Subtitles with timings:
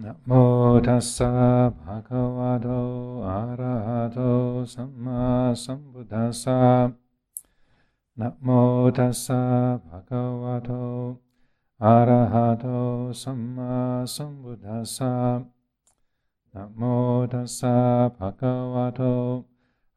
[0.00, 6.90] නමෝ තස්සා භගවතෝ ආරහතෝ සම්මා සම්බුද්දස්සා.
[8.16, 11.16] නමෝ තස්සා භගවතෝ
[11.80, 15.34] ආරහතෝ සම්මා සම්බුද්දස්සා.
[16.54, 19.44] නමෝ තස්සා භගවතෝ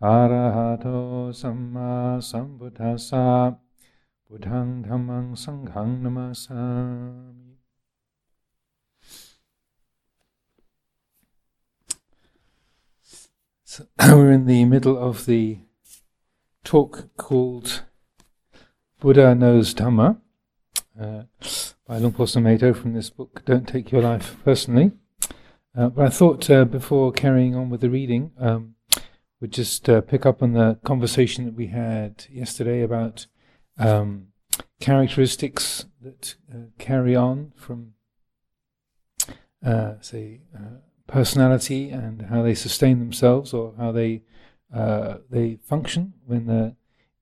[0.02, 3.46] ආරහතෝ සම්මා සම්බුද්දස්සා.
[4.30, 7.43] බුද්ධං ධම්මං සංඝං නමස්සාමි.
[13.74, 15.58] So we're in the middle of the
[16.64, 17.82] talk called
[19.00, 20.18] Buddha Knows Dhamma
[21.02, 21.24] uh,
[21.88, 24.92] by Luang Por Sumedho from this book, Don't Take Your Life Personally.
[25.76, 28.76] Uh, but I thought uh, before carrying on with the reading, um,
[29.42, 33.26] we'd just uh, pick up on the conversation that we had yesterday about
[33.80, 34.28] um,
[34.82, 37.94] characteristics that uh, carry on from,
[39.66, 40.42] uh, say,
[41.08, 44.22] personality and how they sustain themselves or how they
[44.74, 46.76] uh, they function when the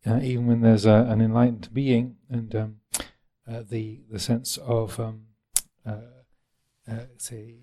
[0.05, 2.75] uh, even when there's a, an enlightened being and um,
[3.51, 5.23] uh, the the sense of um,
[5.85, 5.97] uh,
[6.89, 7.57] uh, say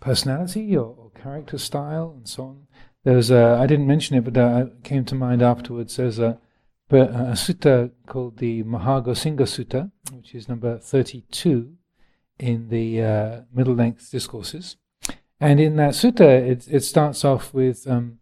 [0.00, 2.66] personality or, or, character style and so on.
[3.04, 5.96] There's a, I didn't mention it, but uh, it came to mind afterwards.
[5.96, 6.38] There's a,
[6.90, 11.74] a sutta called the Mahagosinga Sutta, which is number 32
[12.38, 14.76] in the middle length discourses.
[15.42, 18.20] And in that sutta, it, it starts off with um,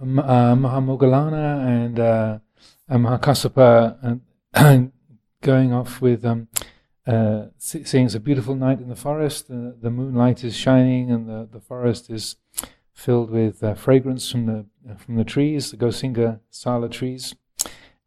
[0.00, 2.38] uh, Mahamoggallana and, uh,
[2.88, 4.20] and Mahakassapa
[4.54, 4.92] and
[5.42, 6.48] going off with um,
[7.06, 9.48] uh, seeing it's a beautiful night in the forest.
[9.48, 12.36] The, the moonlight is shining, and the, the forest is
[12.94, 14.64] filled with uh, fragrance from the
[14.96, 17.34] from the trees, the Gosinga Sala trees.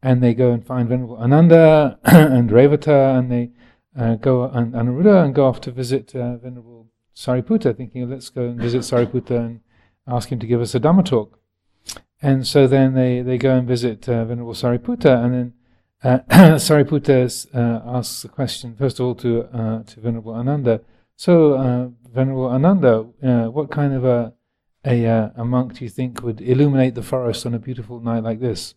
[0.02, 3.52] And they go and find Venerable Ananda and Revata, and they
[3.96, 8.42] uh, go and Anuruddha and go off to visit uh, Venerable Sariputta, thinking, let's go
[8.42, 9.60] and visit Sariputta and
[10.06, 11.38] ask him to give us a Dhamma talk.
[12.20, 15.52] And so then they, they go and visit uh, Venerable Sariputta, and then
[16.02, 16.18] uh,
[16.58, 20.80] Sariputta uh, asks a question, first of all, to, uh, to Venerable Ananda.
[21.16, 24.32] So, uh, Venerable Ananda, uh, what kind of a,
[24.84, 28.40] a, a monk do you think would illuminate the forest on a beautiful night like
[28.40, 28.74] this?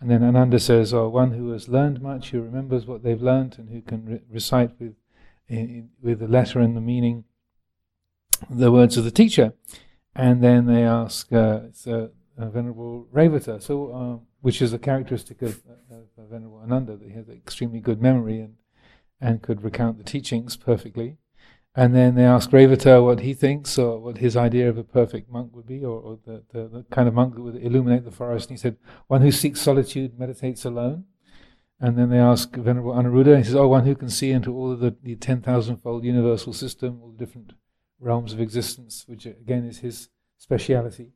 [0.00, 3.56] And then Ananda says, oh, one who has learned much, who remembers what they've learned,
[3.58, 4.94] and who can re- recite with,
[5.48, 7.24] in, with the letter and the meaning
[8.50, 9.52] the words of the teacher.
[10.14, 11.60] And then they ask, uh,
[12.36, 17.14] a Venerable Revata, so, uh, which is a characteristic of, of, Venerable Ananda, that he
[17.14, 18.54] has extremely good memory and,
[19.20, 21.16] and could recount the teachings perfectly.
[21.76, 25.30] And then they ask Revata what he thinks or what his idea of a perfect
[25.30, 28.10] monk would be, or, or the, the, the, kind of monk that would illuminate the
[28.10, 28.48] forest.
[28.48, 28.76] And he said,
[29.08, 31.04] one who seeks solitude, meditates alone.
[31.80, 34.72] And then they ask Venerable Anuruddha, he says, oh, one who can see into all
[34.72, 37.52] of the, the 10,000 fold universal system, all the different
[38.04, 41.12] realms of existence, which again is his speciality,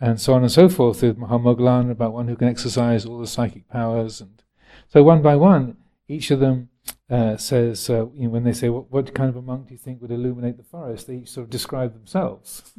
[0.00, 3.26] and so on and so forth with Mahamoggallana about one who can exercise all the
[3.26, 4.20] psychic powers.
[4.20, 4.42] And
[4.88, 5.76] so one by one,
[6.08, 6.68] each of them
[7.08, 9.74] uh, says, uh, you know, when they say, what, what, kind of a monk do
[9.74, 11.06] you think would illuminate the forest?
[11.06, 12.72] They each sort of describe themselves.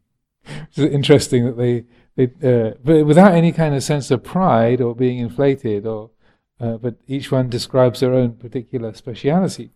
[0.44, 1.84] it's interesting that they,
[2.16, 6.10] they uh, but without any kind of sense of pride or being inflated, or
[6.60, 9.72] uh, but each one describes their own particular speciality.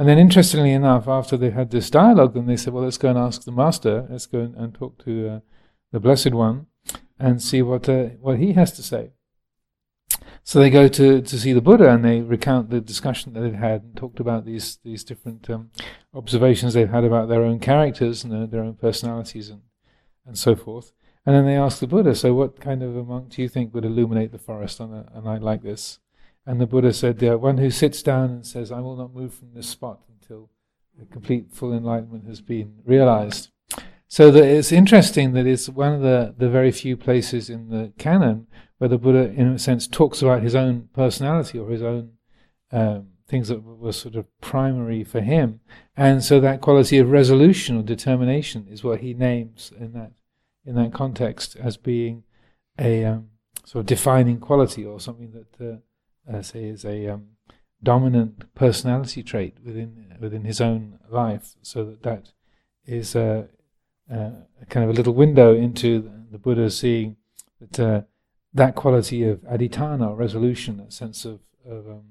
[0.00, 3.10] And then, interestingly enough, after they had this dialogue, then they said, "Well, let's go
[3.10, 4.06] and ask the master.
[4.08, 5.40] Let's go and, and talk to uh,
[5.92, 6.68] the Blessed One,
[7.18, 9.10] and see what uh, what he has to say."
[10.42, 13.52] So they go to, to see the Buddha, and they recount the discussion that they've
[13.52, 15.70] had, and talked about these these different um,
[16.14, 19.60] observations they've had about their own characters and their, their own personalities, and
[20.24, 20.92] and so forth.
[21.26, 23.74] And then they ask the Buddha, "So, what kind of a monk do you think
[23.74, 25.98] would illuminate the forest on a, a night like this?"
[26.46, 29.34] And the Buddha said, uh, one who sits down and says, I will not move
[29.34, 30.50] from this spot until
[30.98, 33.50] the complete full enlightenment has been realized.
[34.08, 37.92] So that it's interesting that it's one of the, the very few places in the
[37.96, 38.48] canon
[38.78, 42.12] where the Buddha, in a sense, talks about his own personality or his own
[42.72, 45.60] um, things that were sort of primary for him.
[45.96, 50.12] And so that quality of resolution or determination is what he names in that
[50.66, 52.24] in that context as being
[52.78, 53.28] a um,
[53.64, 55.76] sort of defining quality or something that uh,
[56.32, 57.28] uh, say, is a um,
[57.82, 62.32] dominant personality trait within within his own life, so that that
[62.86, 63.48] is a,
[64.10, 64.32] a
[64.68, 67.16] kind of a little window into the, Buddha seeing
[67.60, 68.02] that uh,
[68.52, 72.02] that quality of adhitthana, resolution, a sense of, of um,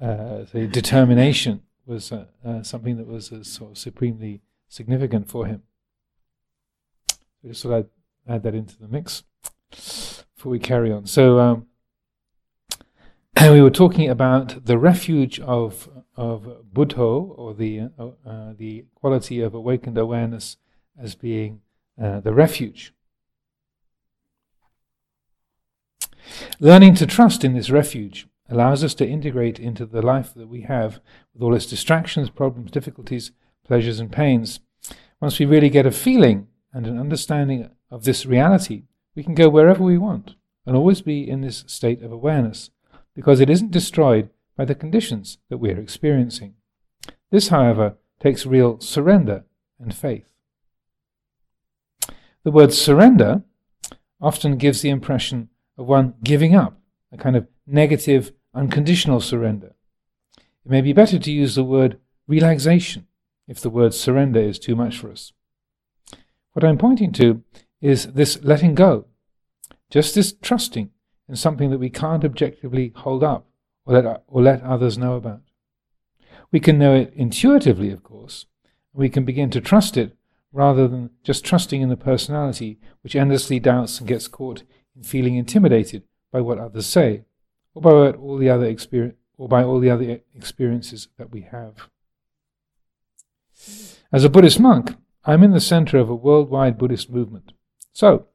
[0.00, 5.46] uh, say determination, was uh, uh, something that was uh, sort of supremely significant for
[5.46, 5.62] him.
[7.08, 9.24] So just thought I'd add that into the mix
[9.70, 11.06] before we carry on.
[11.06, 11.40] So.
[11.40, 11.66] Um,
[13.40, 19.40] we were talking about the refuge of of Buddho, or the, uh, uh, the quality
[19.40, 20.58] of awakened awareness,
[20.98, 21.62] as being
[22.00, 22.92] uh, the refuge.
[26.60, 30.62] Learning to trust in this refuge allows us to integrate into the life that we
[30.62, 31.00] have
[31.32, 33.32] with all its distractions, problems, difficulties,
[33.66, 34.60] pleasures, and pains.
[35.20, 38.82] Once we really get a feeling and an understanding of this reality,
[39.14, 40.34] we can go wherever we want
[40.66, 42.70] and always be in this state of awareness
[43.14, 46.54] because it isn't destroyed by the conditions that we are experiencing.
[47.30, 49.44] This, however, takes real surrender
[49.78, 50.32] and faith.
[52.44, 53.42] The word surrender
[54.20, 56.78] often gives the impression of one giving up,
[57.10, 59.74] a kind of negative, unconditional surrender.
[60.64, 61.98] It may be better to use the word
[62.28, 63.06] relaxation
[63.48, 65.32] if the word surrender is too much for us.
[66.52, 67.42] What I'm pointing to
[67.80, 69.06] is this letting go,
[69.90, 70.90] just this trusting
[71.28, 73.46] in something that we can't objectively hold up
[73.86, 75.40] or let, or let others know about.
[76.50, 78.46] We can know it intuitively, of course,
[78.92, 80.16] and we can begin to trust it
[80.52, 84.62] rather than just trusting in the personality which endlessly doubts and gets caught
[84.94, 87.24] in feeling intimidated by what others say,
[87.74, 91.88] or by all the other experience, or by all the other experiences that we have.
[94.12, 94.94] As a Buddhist monk,
[95.24, 97.52] I'm in the center of a worldwide Buddhist movement.
[97.92, 98.26] So,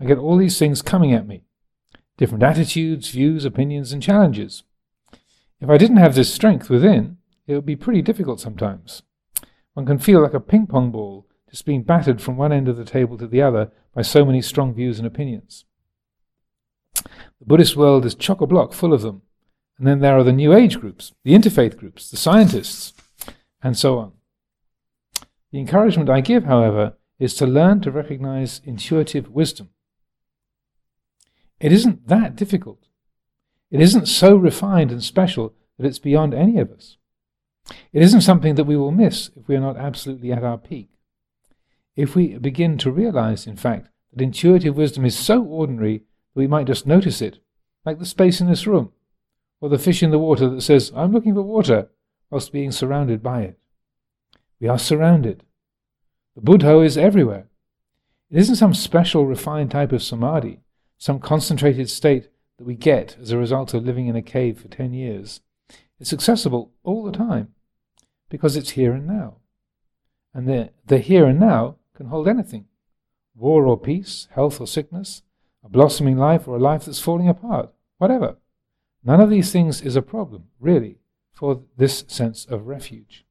[0.00, 1.42] I get all these things coming at me
[2.20, 4.62] different attitudes, views, opinions, and challenges.
[5.58, 9.02] If I didn't have this strength within, it would be pretty difficult sometimes.
[9.72, 12.76] One can feel like a ping pong ball just being battered from one end of
[12.76, 15.64] the table to the other by so many strong views and opinions.
[16.94, 19.22] The Buddhist world is chock a block full of them.
[19.78, 22.92] And then there are the New Age groups, the interfaith groups, the scientists,
[23.62, 24.12] and so on.
[25.52, 29.70] The encouragement I give, however, is to learn to recognize intuitive wisdom.
[31.60, 32.86] It isn't that difficult.
[33.70, 36.96] It isn't so refined and special that it's beyond any of us.
[37.92, 40.88] It isn't something that we will miss if we are not absolutely at our peak.
[41.94, 45.98] If we begin to realize, in fact, that intuitive wisdom is so ordinary
[46.34, 47.38] that we might just notice it,
[47.84, 48.92] like the space in this room,
[49.60, 51.90] or the fish in the water that says, I'm looking for water,
[52.30, 53.58] whilst being surrounded by it.
[54.60, 55.44] We are surrounded.
[56.34, 57.48] The Buddha is everywhere.
[58.30, 60.60] It isn't some special refined type of samadhi,
[61.00, 64.68] some concentrated state that we get as a result of living in a cave for
[64.68, 65.40] 10 years.
[65.98, 67.54] It's accessible all the time
[68.28, 69.36] because it's here and now.
[70.34, 72.66] And the, the here and now can hold anything
[73.34, 75.22] war or peace, health or sickness,
[75.64, 78.36] a blossoming life or a life that's falling apart, whatever.
[79.02, 80.98] None of these things is a problem, really,
[81.32, 83.24] for this sense of refuge.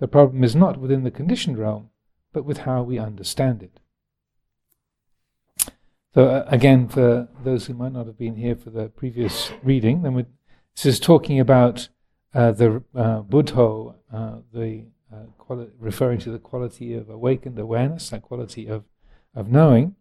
[0.00, 1.90] The problem is not within the conditioned realm,
[2.32, 3.78] but with how we understand it.
[6.14, 10.02] So, uh, again, for those who might not have been here for the previous reading,
[10.02, 10.14] then
[10.76, 11.88] this is talking about
[12.32, 18.10] uh, the uh, Buddho, uh, the uh, quali- referring to the quality of awakened awareness,
[18.10, 18.84] that quality of,
[19.34, 19.96] of knowing,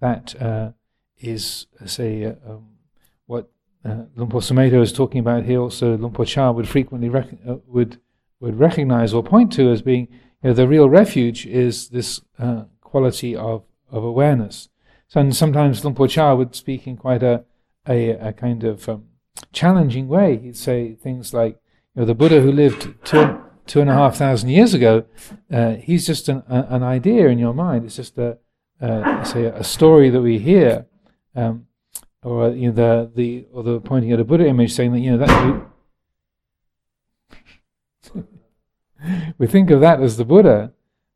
[0.00, 0.72] that uh,
[1.18, 2.70] is, say, um,
[3.26, 3.48] what
[3.84, 5.60] uh, Luang Por Sumedho is talking about here.
[5.60, 8.00] Also, Luang Por Chah would frequently rec- would
[8.40, 10.08] would recognize or point to as being
[10.42, 12.20] you know, the real refuge is this
[12.80, 14.68] quality of, of awareness.
[15.08, 17.44] So, and sometimes Luang Por Chah would speak in quite a,
[17.88, 19.04] a, a kind of um,
[19.52, 20.38] challenging way.
[20.38, 21.60] He'd say things like,
[21.94, 25.04] you know, the Buddha who lived two, two and a half thousand years ago,
[25.52, 27.84] uh, he's just an, a, an idea in your mind.
[27.84, 28.38] It's just a,
[29.24, 30.86] say, a story that we hear.
[31.36, 31.66] Um,
[32.24, 35.16] or you know, the the or the pointing at a Buddha image, saying that you
[35.16, 35.62] know that
[38.14, 38.22] we,
[39.38, 40.72] we think of that as the Buddha,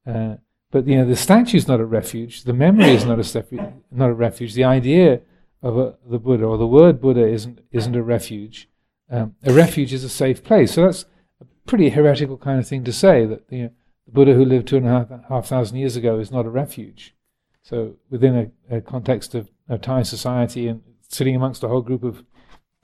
[0.07, 0.37] uh,
[0.71, 2.45] but you know, the statue is not a refuge.
[2.45, 4.55] The memory is not a not a refuge.
[4.55, 5.21] The idea
[5.63, 8.69] of a, the Buddha or the word Buddha isn't isn't a refuge.
[9.11, 10.75] Um, a refuge is a safe place.
[10.75, 11.07] So that's
[11.41, 13.71] a pretty heretical kind of thing to say that you know,
[14.05, 16.51] the Buddha who lived two and a half, half thousand years ago is not a
[16.51, 17.15] refuge.
[17.63, 22.03] So within a, a context of, of Thai society and sitting amongst a whole group
[22.03, 22.25] of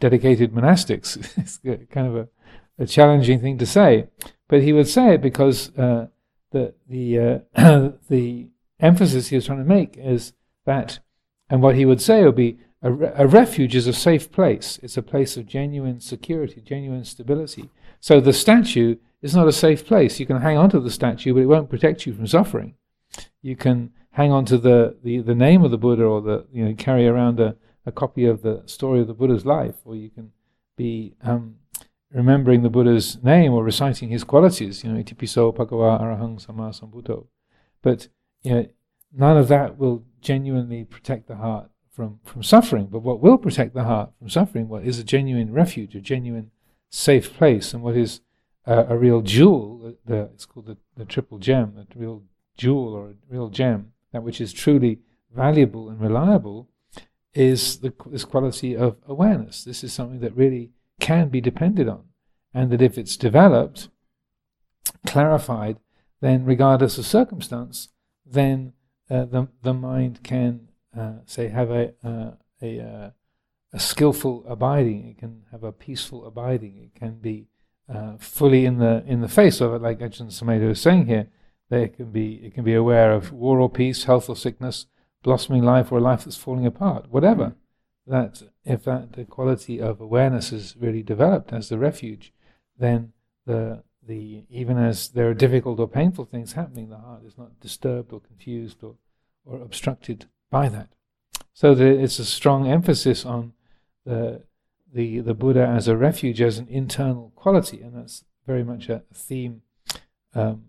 [0.01, 2.29] dedicated monastics, it's kind of a,
[2.79, 4.09] a, challenging thing to say.
[4.49, 5.77] But he would say it because.
[5.77, 6.07] Uh,
[6.55, 8.49] the the uh, the
[8.81, 10.33] emphasis he was trying to make is
[10.65, 11.01] that,
[11.51, 12.93] and what he would say would be a,
[13.25, 14.79] a, refuge is a safe place.
[14.83, 17.71] It's a place of genuine security, genuine stability.
[18.01, 20.21] So the statue is not a safe place.
[20.21, 22.75] You can hang on to the statue, but it won't protect you from suffering.
[23.43, 26.65] You can hang on to the, the, the name of the Buddha or the you
[26.65, 30.11] know carry around a, a copy of the story of the Buddha's life, or you
[30.11, 30.33] can
[30.77, 31.57] be um,
[32.15, 37.27] remembering the Buddha's name or reciting his qualities, you know, itipiso bhagava arahang sama sambuddho.
[37.83, 38.09] But
[38.43, 38.67] you know,
[39.13, 42.87] none of that will genuinely protect the heart from, from suffering.
[42.87, 46.53] But what will protect the heart from suffering, what is a genuine refuge, a genuine
[46.89, 48.21] safe place, and what is
[48.67, 52.23] uh, a real jewel, the, it's called the, the triple gem, the real
[52.57, 55.01] jewel or a real gem, that which is truly
[55.35, 56.69] valuable and reliable,
[57.35, 59.65] is the, this quality of awareness.
[59.65, 62.05] This is something that really can be depended on,
[62.53, 63.89] and that if it's developed,
[65.07, 65.79] clarified,
[66.21, 67.89] then regardless of circumstance,
[68.25, 68.73] then
[69.11, 72.31] uh, the the mind can uh, say have a uh,
[72.63, 73.11] a uh,
[73.73, 75.09] a skillful abiding.
[75.09, 76.79] It can have a peaceful abiding.
[76.79, 77.49] It can be
[77.93, 81.29] uh, fully in the in the face of it, like Ajahn Sumedho is saying here.
[81.71, 84.87] They can be it can be aware of war or peace, health or sickness,
[85.23, 87.55] blossoming life or a life that's falling apart, whatever.
[88.07, 92.33] That if that the quality of awareness is really developed as the refuge,
[92.79, 93.13] then
[93.47, 97.61] the the even as there are difficult or painful things happening, the heart is not
[97.61, 98.97] disturbed or confused or,
[99.45, 100.89] or obstructed by that.
[101.53, 103.53] So there, it's a strong emphasis on
[104.05, 104.43] the
[104.93, 109.03] the the Buddha as a refuge, as an internal quality, and that's very much a
[109.13, 109.63] theme
[110.35, 110.65] um,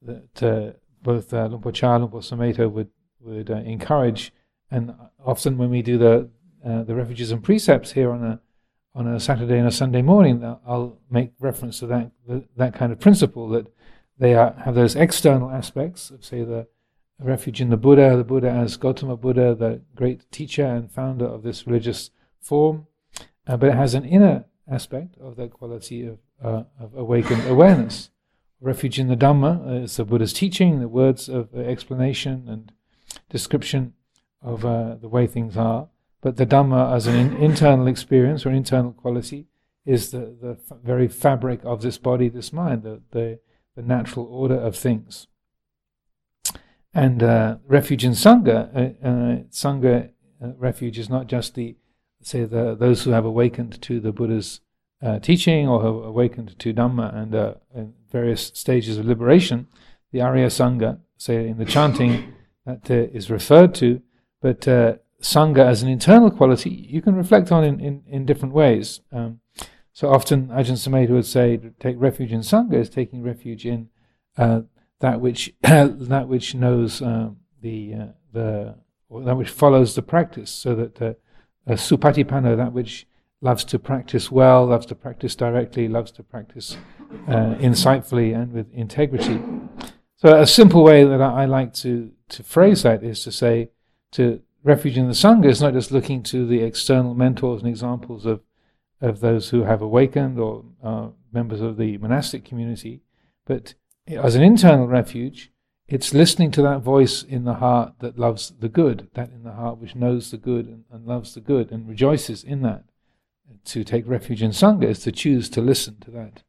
[0.00, 0.72] that uh,
[1.02, 4.32] both uh, Luang Por Chah and Luang Por Sumedho would would uh, encourage.
[4.70, 4.94] And
[5.24, 6.30] often when we do the
[6.64, 8.40] uh, the refuges and precepts here on a
[8.94, 12.10] on a Saturday and a Sunday morning, I'll make reference to that
[12.56, 13.66] that kind of principle that
[14.18, 16.68] they are, have those external aspects of, say, the
[17.18, 21.42] refuge in the Buddha, the Buddha as Gautama Buddha, the great teacher and founder of
[21.42, 22.86] this religious form,
[23.46, 28.10] uh, but it has an inner aspect of that quality of, uh, of awakened awareness.
[28.60, 32.72] Refuge in the Dhamma is the Buddha's teaching, the words of explanation and
[33.28, 33.94] description
[34.40, 35.88] of uh, the way things are.
[36.22, 39.48] But the Dhamma, as an in- internal experience or internal quality,
[39.84, 43.40] is the, the f- very fabric of this body, this mind, the, the,
[43.74, 45.26] the natural order of things.
[46.94, 50.10] And uh, refuge in Sangha, uh, uh, Sangha
[50.42, 51.76] uh, refuge is not just the,
[52.22, 54.60] say, the, those who have awakened to the Buddha's
[55.02, 57.54] uh, teaching or have awakened to Dhamma and, uh,
[58.12, 59.66] various stages of liberation.
[60.12, 62.34] The Arya Sangha, say in the chanting,
[62.66, 64.02] that is referred to,
[64.40, 64.68] but
[65.22, 69.00] Sangha as an internal quality you can reflect on in, in, in different ways.
[69.10, 69.40] Um,
[69.92, 73.88] so often Ajahn Sumedho would say take refuge in Sangha is taking refuge in
[74.36, 74.62] uh,
[75.00, 78.74] that which that which knows um, the uh, the
[79.24, 81.12] that which follows the practice, so that uh,
[81.72, 83.06] supatipanno, that which
[83.40, 86.76] loves to practice well, loves to practice directly, loves to practice
[87.28, 89.40] uh, insightfully and with integrity.
[90.16, 93.70] So a simple way that I, I like to to phrase that is to say
[94.12, 98.26] to refuge in the Sangha is not just looking to the external mentors and examples
[98.26, 98.40] of,
[99.00, 103.02] of those who have awakened or uh, members of the monastic community,
[103.44, 103.74] but
[104.06, 105.52] as an internal refuge,
[105.88, 109.52] it's listening to that voice in the heart that loves the good, that in the
[109.52, 112.84] heart which knows the good and, and loves the good and rejoices in that.
[113.66, 116.42] To take refuge in Sangha is to choose to listen to that,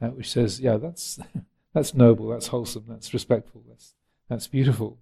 [0.00, 1.18] that which says, yeah, that's,
[1.74, 3.94] that's noble, that's wholesome, that's respectful, that's,
[4.28, 4.98] that's beautiful.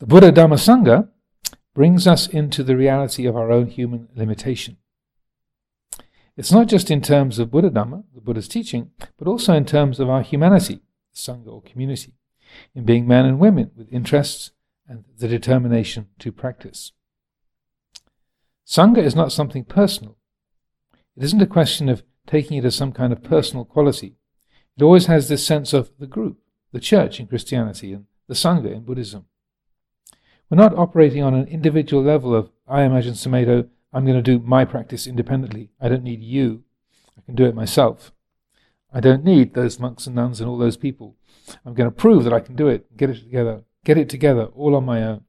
[0.00, 1.10] The Buddha Dhamma Sangha
[1.74, 4.78] brings us into the reality of our own human limitation.
[6.38, 10.00] It's not just in terms of Buddha Dhamma, the Buddha's teaching, but also in terms
[10.00, 10.80] of our humanity,
[11.14, 12.14] Sangha or community,
[12.74, 14.52] in being men and women with interests
[14.88, 16.92] and the determination to practice.
[18.66, 20.16] Sangha is not something personal.
[21.14, 24.16] It isn't a question of taking it as some kind of personal quality.
[24.78, 26.38] It always has this sense of the group,
[26.72, 29.26] the church in Christianity, and the Sangha in Buddhism.
[30.50, 34.44] We're not operating on an individual level of, I imagine Sumedho, I'm going to do
[34.44, 35.70] my practice independently.
[35.80, 36.64] I don't need you.
[37.16, 38.10] I can do it myself.
[38.92, 41.14] I don't need those monks and nuns and all those people.
[41.64, 44.46] I'm going to prove that I can do it, get it together, get it together
[44.46, 45.22] all on my own.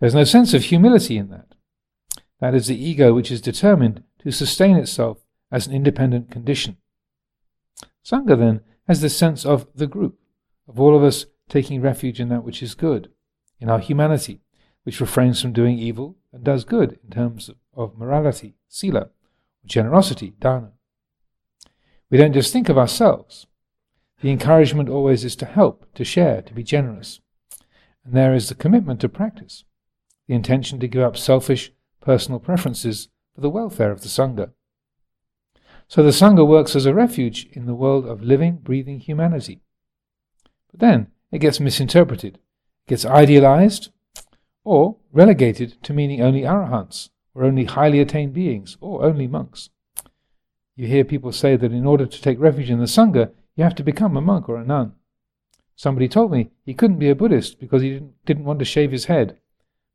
[0.00, 1.54] There's no sense of humility in that.
[2.40, 5.18] That is the ego which is determined to sustain itself
[5.52, 6.78] as an independent condition.
[8.04, 10.18] Sangha then has the sense of the group,
[10.66, 13.10] of all of us taking refuge in that which is good
[13.60, 14.40] in our humanity,
[14.84, 19.10] which refrains from doing evil and does good in terms of morality, sila,
[19.64, 20.72] generosity, dana.
[22.10, 23.46] We don't just think of ourselves.
[24.20, 27.20] The encouragement always is to help, to share, to be generous.
[28.04, 29.64] And there is the commitment to practice,
[30.26, 34.50] the intention to give up selfish personal preferences for the welfare of the Sangha.
[35.88, 39.60] So the Sangha works as a refuge in the world of living, breathing humanity.
[40.70, 42.38] But then it gets misinterpreted
[42.90, 43.90] gets idealized
[44.64, 49.70] or relegated to meaning only arahants, or only highly attained beings, or only monks.
[50.74, 53.76] You hear people say that in order to take refuge in the Sangha, you have
[53.76, 54.94] to become a monk or a nun.
[55.76, 59.04] Somebody told me he couldn't be a Buddhist because he didn't, want to shave his
[59.04, 59.38] head.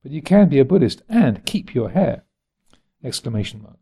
[0.01, 2.23] but you can be a Buddhist and keep your hair!
[3.03, 3.79] Exclamation mark.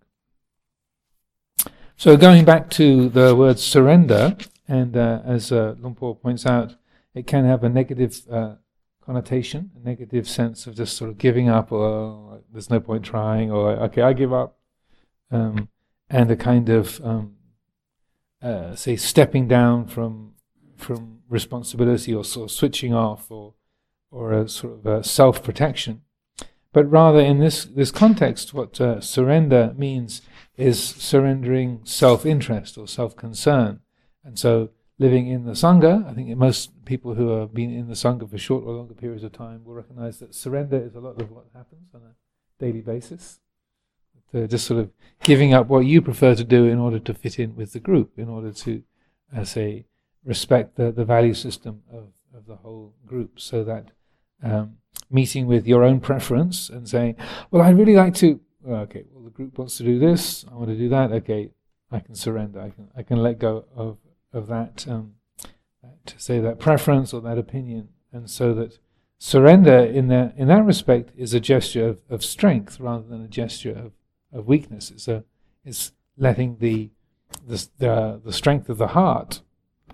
[1.98, 4.36] So going back to the word surrender,
[4.68, 6.76] and uh, as uh, Luang Por points out,
[7.14, 8.56] it can have a negative uh,
[9.06, 13.52] connotation, a negative sense of just sort of giving up, or there's no point trying,
[13.52, 14.58] or okay, I give up,
[15.32, 15.70] um,
[16.10, 17.36] and a kind of um,
[18.42, 20.34] uh, say stepping down from
[20.78, 23.54] from responsibility, or sort of switching off, or
[24.12, 26.02] or a sort of self protection.
[26.72, 30.22] But rather, in this this context, what uh, surrender means
[30.56, 33.82] is surrendering self interest or self concern,
[34.24, 34.70] and so
[35.04, 38.38] living in the Sangha, I think most people who have been in the Sangha for
[38.38, 41.46] short or longer periods of time will recognize that surrender is a lot of what
[41.54, 42.14] happens on a
[42.64, 43.40] daily basis.
[44.32, 44.90] To just sort of
[45.24, 48.10] giving up what you prefer to do in order to fit in with the group,
[48.18, 48.82] in order to,
[49.36, 49.86] uh, say,
[50.24, 53.92] respect the, the value system of, of the whole group, so that
[54.42, 54.78] um,
[55.12, 57.16] meeting with your own preference and saying,
[57.52, 60.70] well, I'd really like to, okay, well, the group wants to do this, I want
[60.70, 61.52] to do that, okay,
[61.92, 63.98] I can surrender, I can, I can let go of
[64.34, 65.14] of that, um,
[66.06, 68.80] to say that preference or that opinion, and so that
[69.20, 73.28] surrender in that in that respect is a gesture of, of strength rather than a
[73.28, 73.92] gesture of,
[74.38, 74.92] of weakness.
[74.92, 75.24] It's a
[75.64, 76.90] it's letting the
[77.48, 79.42] the the, the strength of the heart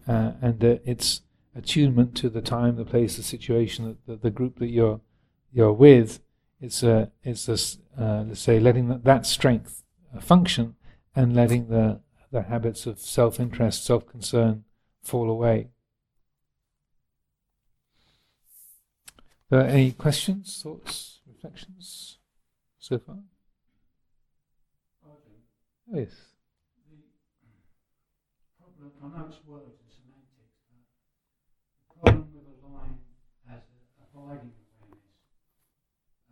[0.07, 1.21] uh, and its
[1.55, 5.01] attunement to the time, the place, the situation, that the, the, group that you're
[5.51, 6.19] you're with.
[6.61, 9.83] It's a it's a uh, let's say letting that, that strength
[10.19, 10.75] function
[11.15, 11.99] and letting the
[12.31, 14.65] the habits of self interest, self concern
[15.03, 15.69] fall away.
[19.51, 22.17] Are any questions, thoughts, reflections
[22.79, 23.19] so far?
[25.05, 26.01] Okay.
[26.01, 26.33] Yes.
[28.47, 30.79] The problem, I know it's words and semantics, but
[31.79, 32.99] the problem with a line
[33.49, 33.61] as
[33.99, 35.03] abiding awareness,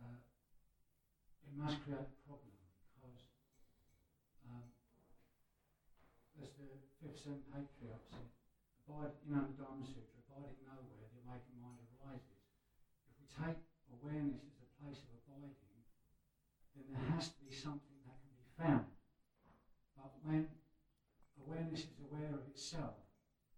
[0.00, 0.16] uh,
[1.46, 2.06] it must create
[7.28, 8.24] Zen patriarch said,
[8.88, 12.40] abide, know, the Diamond Sutra, abiding nowhere, the awakened mind arises.
[13.04, 13.60] If we take
[14.00, 15.52] awareness as a place of abiding,
[16.72, 18.88] then there has to be something that can be found.
[19.92, 20.48] But when
[21.44, 22.96] awareness is aware of itself,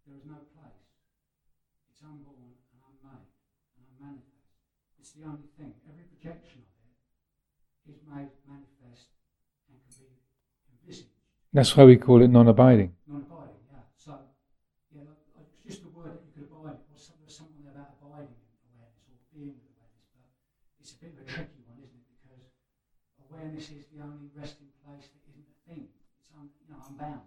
[0.02, 0.90] there is no place.
[1.94, 3.30] It's unborn and unmade
[3.78, 4.50] and unmanifest.
[4.98, 5.78] It's the only thing.
[5.86, 9.14] Every projection of it is made manifest
[9.70, 10.10] and can be
[10.74, 11.22] envisaged.
[11.54, 12.98] That's why we call it non-abiding.
[23.40, 25.88] awareness is the only resting place that isn't a thing.
[26.20, 27.24] It's un, you know, unbound.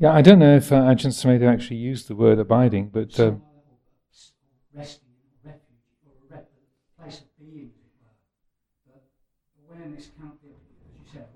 [0.00, 3.18] Yeah, I don't know if uh, Ajahn Sumedho actually used the word abiding, but.
[3.18, 3.32] Uh,
[4.72, 5.64] resting in refuge
[6.06, 8.14] or a, place of being, as it were.
[8.86, 9.02] But
[9.68, 11.26] awareness can't be, as you said,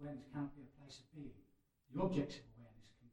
[0.00, 1.30] awareness can't be a place of being.
[1.94, 3.08] The objects of awareness can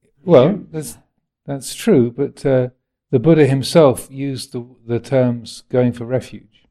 [0.00, 0.30] be.
[0.30, 0.98] Well, that's,
[1.46, 2.70] that's true, but uh,
[3.12, 6.66] the Buddha himself used the, the terms going for refuge.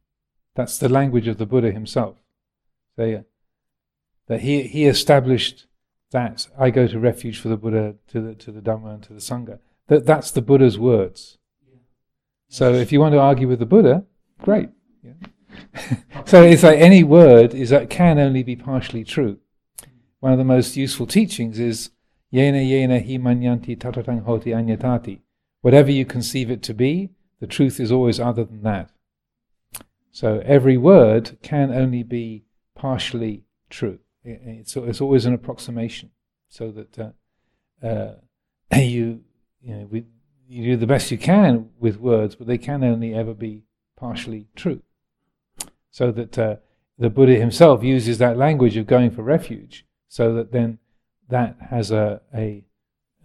[0.56, 2.18] That's the language of the Buddha himself.
[2.98, 3.24] So,
[4.28, 5.66] that he, he established
[6.12, 9.14] that I go to refuge for the Buddha, to the, to the Dhamma, and to
[9.14, 9.60] the Sangha.
[9.88, 11.38] That, that's the Buddha's words.
[12.50, 14.04] So if you want to argue with the Buddha,
[14.42, 14.70] great.
[15.04, 15.14] Yeah.
[16.26, 19.38] so it's like any word is that can only be partially true.
[20.20, 21.92] One of the most useful teachings is
[22.32, 25.22] yena yena hi manyanti tatatang hoti anyatati.
[25.62, 28.92] Whatever you conceive it to be, the truth is always other than that.
[30.12, 32.44] So every word can only be
[32.76, 34.00] partially true.
[34.24, 36.12] It's, it's always an approximation,
[36.48, 38.16] so that uh, uh,
[38.78, 39.22] you
[39.62, 40.06] you know we,
[40.48, 43.64] you do the best you can with words, but they can only ever be
[43.96, 44.82] partially true.
[45.90, 46.56] So that uh,
[46.98, 50.80] the Buddha himself uses that language of going for refuge, so that then
[51.30, 52.64] that has a a,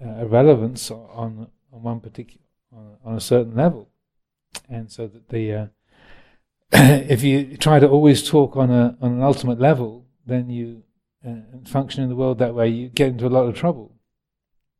[0.01, 3.91] a relevance on on one particular on, on, a certain level,
[4.69, 5.67] and so that the uh,
[6.73, 10.83] if you try to always talk on a on an ultimate level, then you
[11.27, 12.69] uh, function in the world that way.
[12.69, 13.93] You get into a lot of trouble.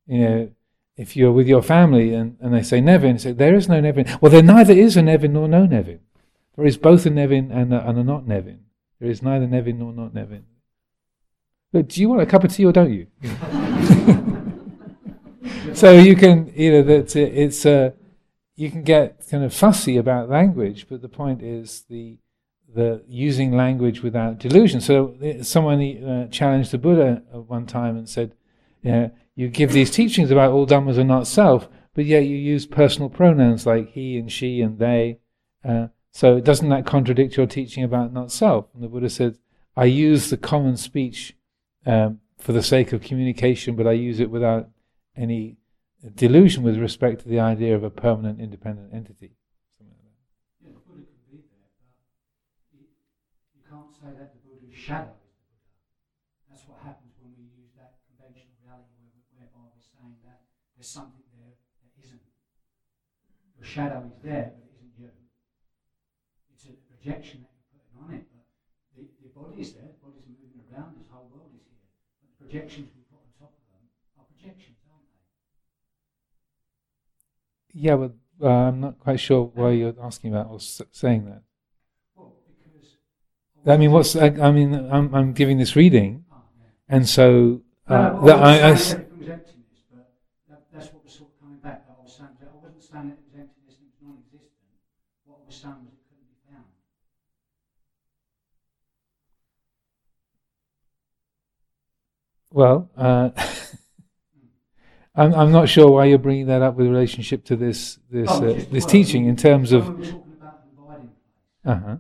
[0.07, 0.51] You know,
[0.97, 4.07] if you're with your family and, and they say Nevin, say there is no Nevin.
[4.21, 6.01] Well, there neither is a Nevin nor no Nevin.
[6.57, 8.61] There is both a Nevin and a, and a not Nevin.
[9.01, 10.47] There is neither Nevin nor not Nevin.
[11.73, 13.09] But do you want a cup of tea or don't you?
[15.75, 17.87] so you can, you know, that it's a.
[17.87, 17.91] Uh,
[18.59, 22.17] you can get kind of fussy about language, but the point is the
[22.77, 24.81] the using language without delusion.
[24.81, 28.35] So uh, someone uh, challenged the Buddha at one time and said,
[28.93, 32.67] know, you give these teachings about all dhammas are not self, but yet you use
[32.67, 35.19] personal pronouns like he and she and they,
[35.65, 38.67] uh, so doesn't that contradict your teaching about not self?
[38.75, 39.39] And the Buddha said,
[39.77, 41.37] I use the common speech
[41.85, 44.71] um, for the sake of communication, but I use it without
[45.17, 45.57] any
[46.15, 49.33] delusion with respect to the idea of a permanent independent entity.
[49.81, 51.91] Yeah, the Buddha could be there, but
[52.73, 52.87] you,
[53.57, 54.33] you can't say that
[54.87, 55.67] the shadow is the Buddha.
[56.47, 60.47] That's what happens when we use that conventional reality where, whereby we're saying that
[60.79, 62.23] there's something there that isn't.
[63.59, 65.11] Your shadow is there, but it isn't you.
[66.55, 68.47] It's a projection that you're putting on it, but
[68.95, 71.83] the, the body is there, the body's moving around, this whole world is here.
[72.23, 73.91] But the projections we put on top of them
[74.23, 75.19] are projections, aren't they?
[77.75, 81.43] Yeah, but uh, I'm not quite sure why you're asking about or s- saying that.
[83.67, 86.43] I mean, what's I, I mean, I'm I'm giving this reading, Ah,
[86.89, 89.79] and so uh, no, that I, I, I wasn't saying that it was emptiness,
[90.73, 91.87] that's what was sort of coming back.
[91.87, 94.53] That I was saying that I wasn't saying that it was emptiness and non-existent.
[95.25, 96.65] What I was saying was it couldn't be found.
[102.51, 103.31] well, uh,
[105.15, 108.51] I'm I'm not sure why you're bringing that up with relationship to this this Oh,
[108.51, 111.97] uh, this teaching in terms of we were talking about an abiding place, uh huh.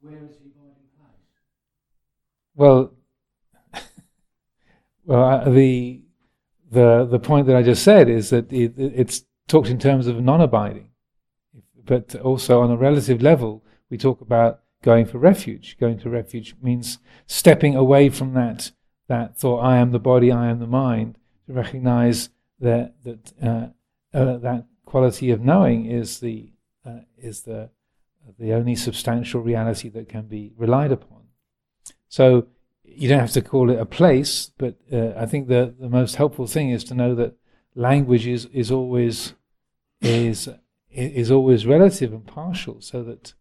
[0.00, 1.10] Where is the abiding place?
[2.54, 2.92] Well,
[5.04, 6.02] well, uh, the
[6.70, 10.22] the the point that I just said is that it, it's talked in terms of
[10.22, 10.90] non-abiding,
[11.84, 15.76] but also on a relative level, we talk about going for refuge.
[15.78, 18.72] Going to refuge means stepping away from that
[19.08, 23.66] that thought, "I am the body, I am the mind," to recognize that that uh,
[24.16, 26.52] uh, that quality of knowing is the
[26.86, 27.70] uh, is the
[28.38, 31.22] the only substantial reality that can be relied upon.
[32.08, 32.46] So
[32.84, 36.16] you don't have to call it a place, but uh, I think the, the most
[36.16, 37.34] helpful thing is to know that
[37.74, 39.34] language is, is always
[40.00, 40.48] is
[40.90, 43.34] is always relative and partial, so that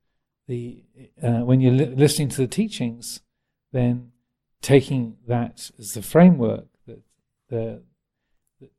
[0.47, 0.83] the
[1.23, 3.21] uh, when you're li- listening to the teachings,
[3.71, 4.11] then
[4.61, 7.01] taking that as the framework that
[7.49, 7.81] the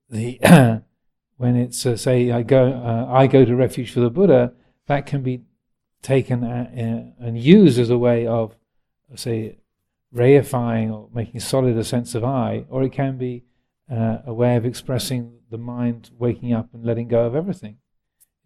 [0.09, 0.83] the
[1.37, 4.53] when it's uh, say I go uh, I go to refuge for the Buddha,
[4.87, 5.43] that can be
[6.03, 8.57] taken a, uh, and used as a way of
[9.15, 9.59] say
[10.15, 13.45] reifying or making solid a sense of I, or it can be
[13.91, 17.79] uh, a way of expressing the mind waking up and letting go of everything.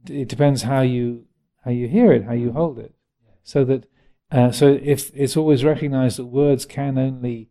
[0.05, 1.27] It, it depends how you
[1.65, 2.95] how you hear it, how you hold it.
[3.43, 3.87] So that
[4.31, 7.51] uh, so if it's always recognized that words can only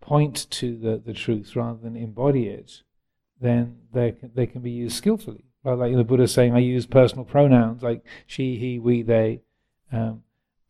[0.00, 2.82] point to the, the truth rather than embody it,
[3.40, 5.49] then they they can be used skillfully.
[5.62, 9.42] Well, like the Buddha saying, I use personal pronouns like she, he, we, they.
[9.92, 10.22] Um,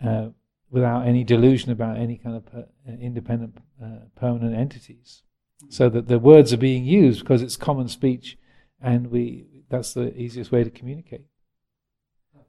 [0.04, 0.28] uh,
[0.70, 5.22] without any delusion about any kind of per, uh, independent uh, permanent entities.
[5.68, 8.38] So that the words are being used because it's common speech,
[8.80, 11.26] and we that's the easiest way to communicate.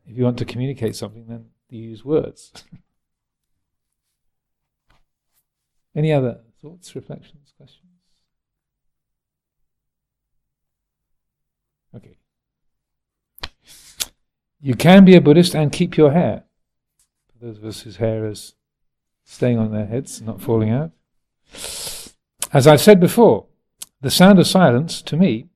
[0.06, 2.54] If you want to communicate something, then you use words.
[5.96, 7.88] any other thoughts, reflections, questions?
[11.94, 12.21] Okay.
[14.64, 16.44] You can be a Buddhist and keep your hair
[17.32, 18.54] For those of us whose hair is
[19.24, 20.92] staying on their heads, not falling out.
[22.54, 23.48] As I've said before,
[24.02, 25.48] the sound of silence, to me,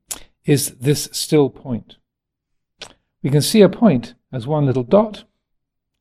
[0.45, 1.97] is this still point.
[3.21, 5.23] We can see a point as one little dot,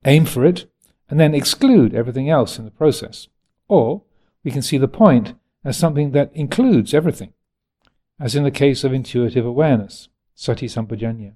[0.06, 0.70] aim for it,
[1.10, 3.28] and then exclude everything else in the process.
[3.68, 4.02] Or
[4.42, 7.34] we can see the point as something that includes everything,
[8.18, 11.34] as in the case of intuitive awareness, sati sampajanya.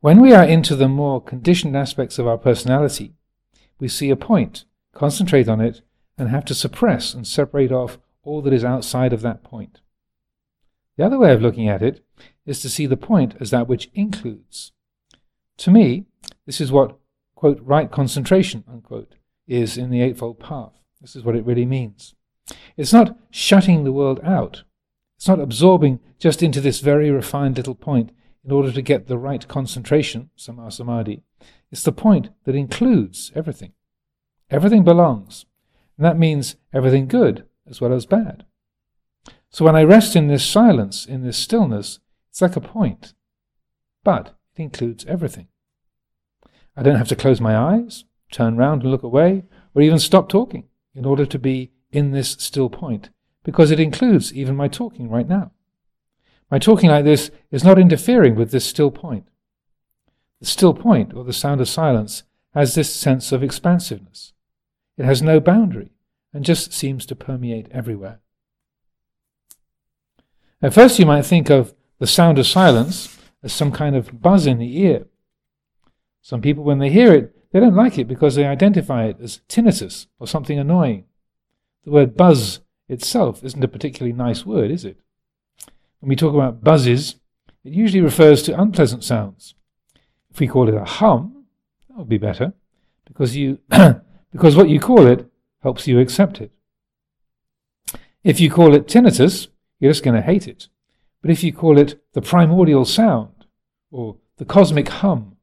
[0.00, 3.14] When we are into the more conditioned aspects of our personality,
[3.78, 5.82] we see a point, concentrate on it,
[6.18, 9.80] and have to suppress and separate off all that is outside of that point.
[10.96, 12.04] The other way of looking at it
[12.46, 14.72] is to see the point as that which includes.
[15.58, 16.06] To me,
[16.46, 16.98] this is what,
[17.34, 19.14] quote, right concentration, unquote,
[19.46, 20.72] is in the Eightfold Path.
[21.00, 22.14] This is what it really means.
[22.76, 24.64] It's not shutting the world out.
[25.16, 28.10] It's not absorbing just into this very refined little point
[28.44, 31.22] in order to get the right concentration, samma samadhi.
[31.70, 33.72] It's the point that includes everything.
[34.50, 35.46] Everything belongs.
[35.96, 38.44] And that means everything good as well as bad.
[39.50, 42.00] So when I rest in this silence, in this stillness,
[42.30, 43.14] it's like a point.
[44.02, 45.48] But it includes everything.
[46.76, 50.28] I don't have to close my eyes, turn round and look away, or even stop
[50.28, 53.10] talking in order to be in this still point,
[53.44, 55.52] because it includes even my talking right now.
[56.52, 59.26] My talking like this is not interfering with this still point.
[60.38, 64.34] The still point, or the sound of silence, has this sense of expansiveness.
[64.98, 65.92] It has no boundary
[66.30, 68.20] and just seems to permeate everywhere.
[70.60, 74.46] At first, you might think of the sound of silence as some kind of buzz
[74.46, 75.06] in the ear.
[76.20, 79.40] Some people, when they hear it, they don't like it because they identify it as
[79.48, 81.04] tinnitus or something annoying.
[81.84, 82.60] The word buzz
[82.90, 84.98] itself isn't a particularly nice word, is it?
[86.02, 87.14] When we talk about buzzes,
[87.62, 89.54] it usually refers to unpleasant sounds.
[90.32, 91.44] If we call it a hum,
[91.88, 92.54] that would be better,
[93.06, 93.60] because you
[94.32, 95.30] because what you call it
[95.62, 96.50] helps you accept it.
[98.24, 99.46] If you call it tinnitus,
[99.78, 100.66] you're just going to hate it.
[101.20, 103.46] But if you call it the primordial sound,
[103.92, 105.36] or the cosmic hum,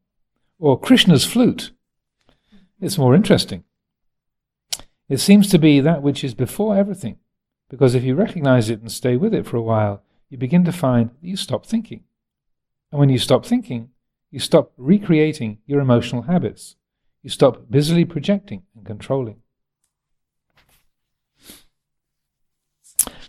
[0.59, 1.71] or Krishna's flute,
[2.81, 3.63] it's more interesting.
[5.07, 7.15] It seems to be that which is before everything,
[7.69, 10.71] because if you recognize it and stay with it for a while, you begin to
[10.71, 12.03] find that you stop thinking.
[12.91, 13.89] And when you stop thinking,
[14.31, 16.75] you stop recreating your emotional habits.
[17.23, 19.41] You stop busily projecting and controlling.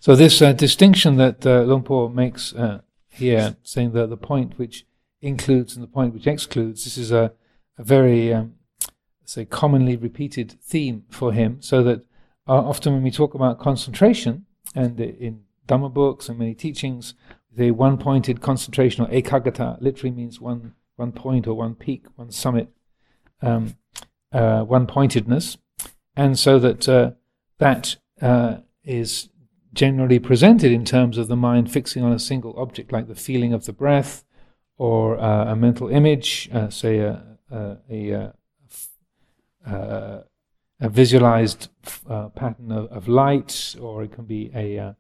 [0.01, 4.59] So, this uh, distinction that uh, Luang Por makes uh, here, saying that the point
[4.59, 4.87] which
[5.21, 7.33] includes and the point which excludes, this is a,
[7.77, 8.55] a very, um,
[9.27, 11.61] say, commonly repeated theme for him.
[11.61, 12.01] So that
[12.49, 17.15] uh, often when we talk about concentration, and in Dhamma books and many teachings,
[17.55, 22.69] the one-pointed concentration or ekaggata literally means one one point or one peak, one summit,
[23.41, 23.77] um,
[24.33, 25.57] uh, one pointedness,
[26.17, 27.13] and so that uh,
[27.59, 29.31] that uh, is
[29.73, 33.53] generally presented in terms of the mind fixing on a single object, like the feeling
[33.53, 34.25] of the breath,
[34.77, 38.33] or uh, a mental image, uh, say a a, a,
[39.67, 40.23] uh,
[40.81, 41.69] a visualized
[42.35, 44.97] pattern of, of, light, or it can be a, a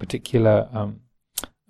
[0.00, 1.00] particular um,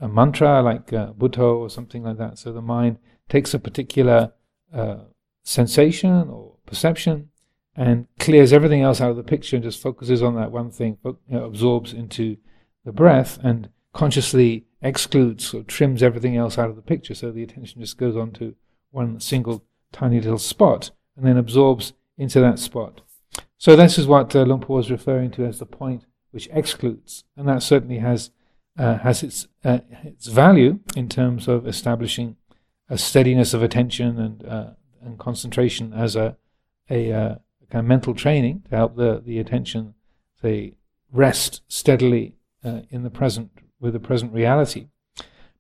[0.01, 2.39] a mantra like uh, Buddha or something like that.
[2.39, 4.33] So the mind takes a particular
[4.73, 5.01] uh,
[5.43, 7.29] sensation or perception
[7.77, 10.99] and clears everything else out of the picture and just focuses on that one thing,
[11.05, 12.37] you know, absorbs into
[12.85, 17.15] the breath and consciously excludes or trims everything else out of the picture.
[17.15, 18.55] So the attention just goes on to
[18.91, 23.03] one single tiny little spot and then absorbs into that spot.
[23.59, 27.25] So this is what uh, Luang Por was referring to as the point which excludes,
[27.37, 28.31] and that certainly has
[28.79, 32.37] uh, has its uh, its value in terms of establishing
[32.89, 34.71] a steadiness of attention and uh,
[35.03, 36.37] and concentration as a
[36.89, 37.35] a, uh,
[37.71, 39.95] kind of mental training to help the the attention
[40.41, 40.75] say
[41.13, 44.89] rest steadily uh, in the present with the present reality.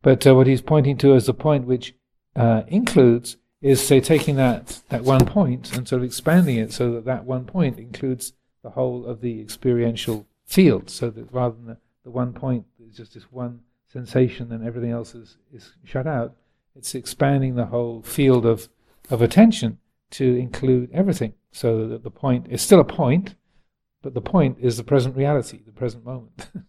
[0.02, 1.94] But uh, what he's pointing to as the point which
[2.68, 7.04] includes is say taking that that one point and sort of expanding it so that
[7.04, 11.76] that one point includes the whole of the experiential field, so that rather than the,
[12.04, 16.34] the one point is just this one sensation and everything else is, is shut out.
[16.76, 18.68] It's expanding the whole field of,
[19.10, 19.78] of attention
[20.10, 21.34] to include everything.
[21.52, 23.34] So that the point is still a point,
[24.02, 26.48] but the point is the present reality, the present moment.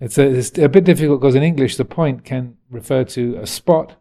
[0.00, 3.46] it's, a, it's a bit difficult because in English the point can refer to a
[3.46, 3.96] spot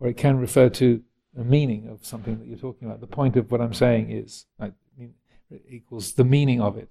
[0.00, 1.02] or it can refer to
[1.38, 3.00] a meaning of something that you're talking about.
[3.00, 4.72] The point of what I'm saying is like,
[5.68, 6.88] equals the meaning of it.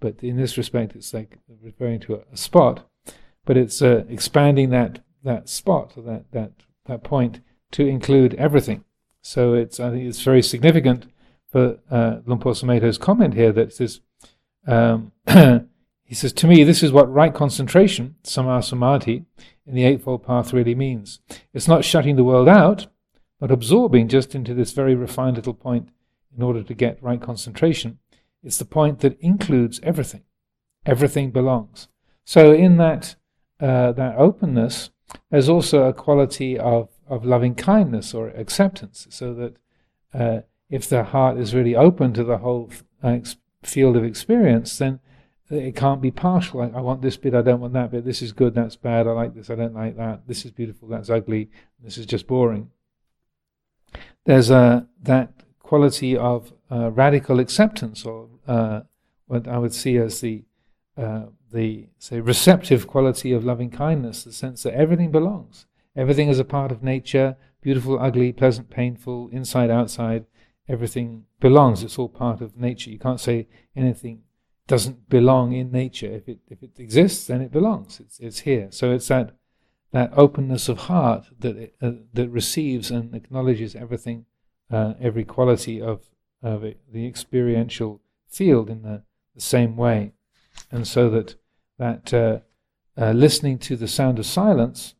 [0.00, 2.88] But in this respect, it's like referring to a, a spot,
[3.44, 6.52] but it's uh, expanding that that spot, that that
[6.86, 7.40] that point,
[7.72, 8.84] to include everything.
[9.22, 11.06] So it's I think it's very significant
[11.50, 14.00] for uh, comment here that says,
[14.66, 15.12] um,
[16.04, 19.24] he says, to me, this is what right concentration, samma samadhi,
[19.66, 21.20] in the Eightfold Path really means.
[21.52, 22.88] It's not shutting the world out,
[23.40, 25.88] but absorbing just into this very refined little point
[26.36, 27.98] in order to get right concentration.
[28.42, 30.22] It's the point that includes everything.
[30.84, 31.88] Everything belongs.
[32.24, 33.16] So in that
[33.60, 34.90] uh, that openness,
[35.30, 39.56] there's also a quality of, of loving kindness or acceptance, so that
[40.12, 42.70] uh, if the heart is really open to the whole
[43.02, 43.18] uh,
[43.62, 45.00] field of experience, then
[45.48, 46.60] it can't be partial.
[46.60, 48.04] Like, I want this bit, I don't want that bit.
[48.04, 49.06] This is good, that's bad.
[49.06, 50.26] I like this, I don't like that.
[50.26, 51.50] This is beautiful, that's ugly.
[51.82, 52.70] This is just boring.
[54.24, 55.32] There's a that
[55.66, 58.80] quality of uh, radical acceptance, or uh,
[59.26, 60.44] what I would see as the
[60.96, 66.38] uh, the say receptive quality of loving kindness, the sense that everything belongs, everything is
[66.38, 70.24] a part of nature, beautiful, ugly, pleasant, painful, inside, outside,
[70.68, 71.82] everything belongs.
[71.82, 72.90] It's all part of nature.
[72.90, 74.22] You can't say anything
[74.66, 76.10] doesn't belong in nature.
[76.20, 78.00] If it if it exists, then it belongs.
[78.00, 78.68] It's it's here.
[78.70, 79.34] So it's that
[79.92, 84.26] that openness of heart that it, uh, that receives and acknowledges everything,
[84.70, 86.02] uh, every quality of
[86.42, 89.02] of it, the experiential field in the,
[89.34, 90.12] the, same way,
[90.70, 91.34] and so that
[91.78, 92.38] that uh,
[93.00, 94.94] uh, listening to the sound of silence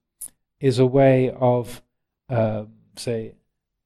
[0.61, 1.83] is a way of,
[2.31, 2.65] uh,
[2.97, 3.35] say,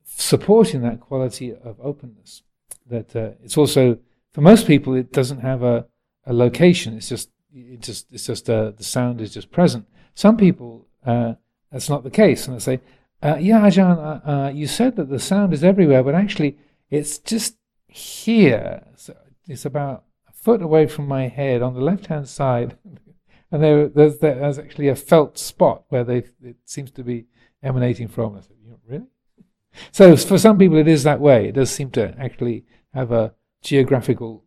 [0.05, 2.43] supporting that quality of openness.
[2.87, 3.99] That uh, it's also
[4.33, 5.87] for most people it doesn't have a,
[6.27, 6.97] a location.
[6.97, 9.87] It's just it just it's just uh, the sound is just present.
[10.15, 10.87] Some people
[11.71, 12.47] that's not the case.
[12.47, 12.81] And I say,
[13.23, 16.59] uh, yeah, Ajahn, uh, uh, you said that the sound is everywhere, but actually
[16.91, 17.57] it's just
[17.87, 18.83] here.
[18.97, 19.15] So
[19.47, 22.79] it's about a foot away from my head on the left hand side.
[23.53, 27.27] and there, there's, there's actually a felt spot where they, it seems to be
[27.63, 28.37] emanating from.
[28.37, 28.57] I said,
[28.87, 29.05] really?
[29.93, 31.49] So for some people it is that way.
[31.49, 34.45] It does seem to actually have a geographical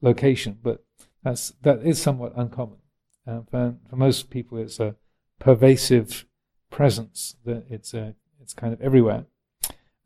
[0.00, 0.84] location, but
[1.22, 2.78] that's, that is somewhat uncommon.
[3.26, 4.96] Uh, for, for most people it's a
[5.38, 6.26] pervasive
[6.74, 7.36] presence.
[7.44, 9.24] That it's a, it's kind of everywhere,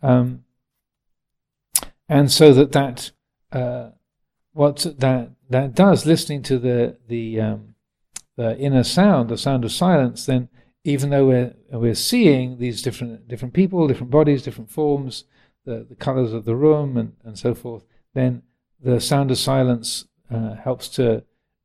[0.02, 0.44] um,
[2.08, 3.10] and so that that
[3.50, 3.90] uh,
[4.52, 7.74] what that that does, listening to the the um,
[8.36, 10.48] the inner sound, the sound of silence, then
[10.84, 15.24] even though we're we're seeing these different different people, different bodies, different forms,
[15.64, 18.42] the the colors of the room, and and so forth, then
[18.80, 21.24] the sound of silence uh, helps to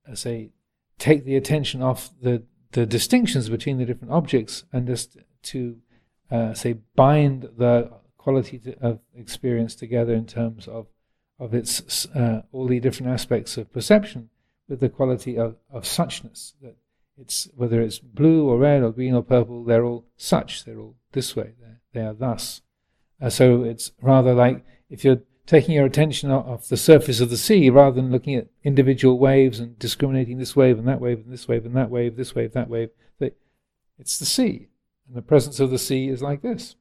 [0.10, 0.52] uh, say
[0.98, 5.78] take the attention off the the distinctions between the different objects and just to
[6.30, 10.88] uh, say bind the quality of experience together in terms of
[11.40, 14.30] of its uh, all the different aspects of perception
[14.70, 16.76] with the quality of, of suchness that
[17.18, 20.96] it's whether it's blue or red or green or purple they're all such they're all
[21.12, 22.62] this way they're, they are thus.
[23.22, 27.38] Uh, so it's rather like if you're taking your attention off the surface of the
[27.38, 31.34] sea rather than looking at individual waves and discriminating this wave and that wave and
[31.34, 32.90] this wave and that wave, this wave, that wave.
[34.00, 34.68] It's the sea,
[35.08, 36.76] and the presence of the sea is like this.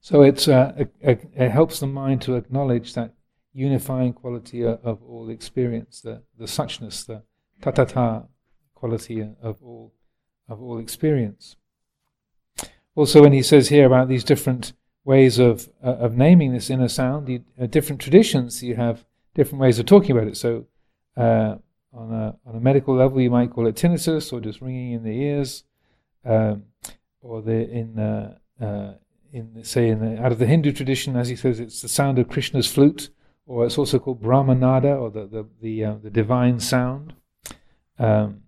[0.00, 0.94] So uh, it,
[1.34, 3.14] it, helps the mind to acknowledge that
[3.52, 7.22] unifying quality of all experience, the, the suchness, the
[7.60, 8.28] tathata
[8.74, 9.92] quality of all,
[10.48, 11.56] of all experience.
[12.94, 14.72] Also, when he says here about these different
[15.06, 17.28] ways of uh, of naming this inner sound.
[17.28, 20.36] You, uh, different traditions, you have different ways of talking about it.
[20.36, 20.66] So,
[21.16, 21.56] uh,
[21.94, 25.04] on a on a medical level, you might call it tinnitus or just ringing in
[25.04, 25.64] the ears,
[26.24, 26.64] um,
[27.22, 28.94] or the in uh,
[29.32, 32.18] in say in the, out of the Hindu tradition, as he says, it's the sound
[32.18, 33.10] of Krishna's flute,
[33.46, 37.14] or it's also called Brahmanada, or the the the, uh, the divine sound.
[37.98, 38.42] Um,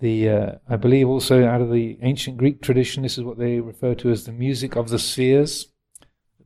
[0.00, 3.58] the uh, I believe also out of the ancient Greek tradition, this is what they
[3.58, 5.72] refer to as the music of the spheres.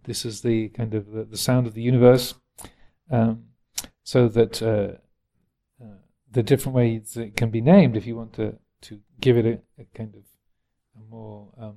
[0.05, 2.35] This is the kind of the, the sound of the universe.
[3.11, 3.45] Um,
[4.03, 4.97] so that uh,
[5.83, 5.97] uh,
[6.31, 9.61] the different ways it can be named, if you want to, to give it a,
[9.81, 10.23] a kind of
[10.97, 11.77] a more um,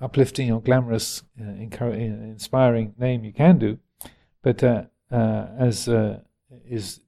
[0.00, 3.78] uplifting or glamorous, uh, inspiring name, you can do.
[4.42, 6.20] But uh, uh, as uh,
[6.68, 7.00] is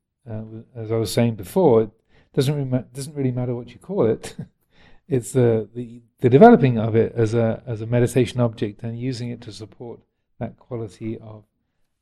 [0.76, 1.90] as I was saying before, it
[2.34, 4.36] doesn't really ma- doesn't really matter what you call it.
[5.08, 9.30] it's the, the the developing of it as a as a meditation object and using
[9.30, 10.00] it to support
[10.38, 11.44] that quality of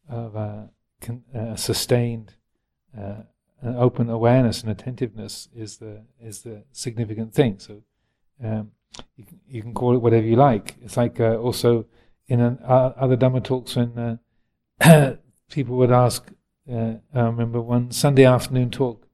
[0.08, 0.62] of uh,
[1.00, 2.34] con, uh, sustained
[2.98, 3.22] uh,
[3.62, 7.58] open awareness and attentiveness is the is the significant thing.
[7.58, 7.82] So
[8.42, 8.72] um,
[9.16, 10.76] you, can, you can call it whatever you like.
[10.82, 11.86] It's like uh, also
[12.28, 14.20] in an, uh, other Dhamma talks when
[14.80, 15.16] uh,
[15.50, 16.30] people would ask.
[16.68, 19.06] I remember one Sunday afternoon talk.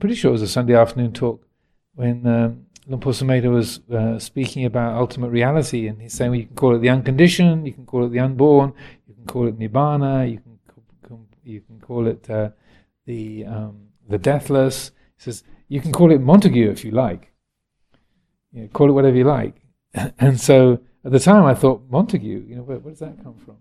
[0.00, 1.46] pretty sure it was a Sunday afternoon talk
[1.94, 6.40] when um, Luang Por Sumedho was uh, speaking about ultimate reality, and he's saying well,
[6.40, 8.74] you can call it the unconditioned, you can call it the unborn,
[9.06, 10.54] you can call it nibbana, you can
[11.44, 12.50] you can call it uh,
[13.06, 14.90] the um, the deathless.
[15.16, 17.32] He says you can call it Montague if you like.
[18.52, 19.62] You know, call it whatever you like.
[20.18, 23.36] and so at the time I thought Montague, you know, where, where does that come
[23.44, 23.58] from?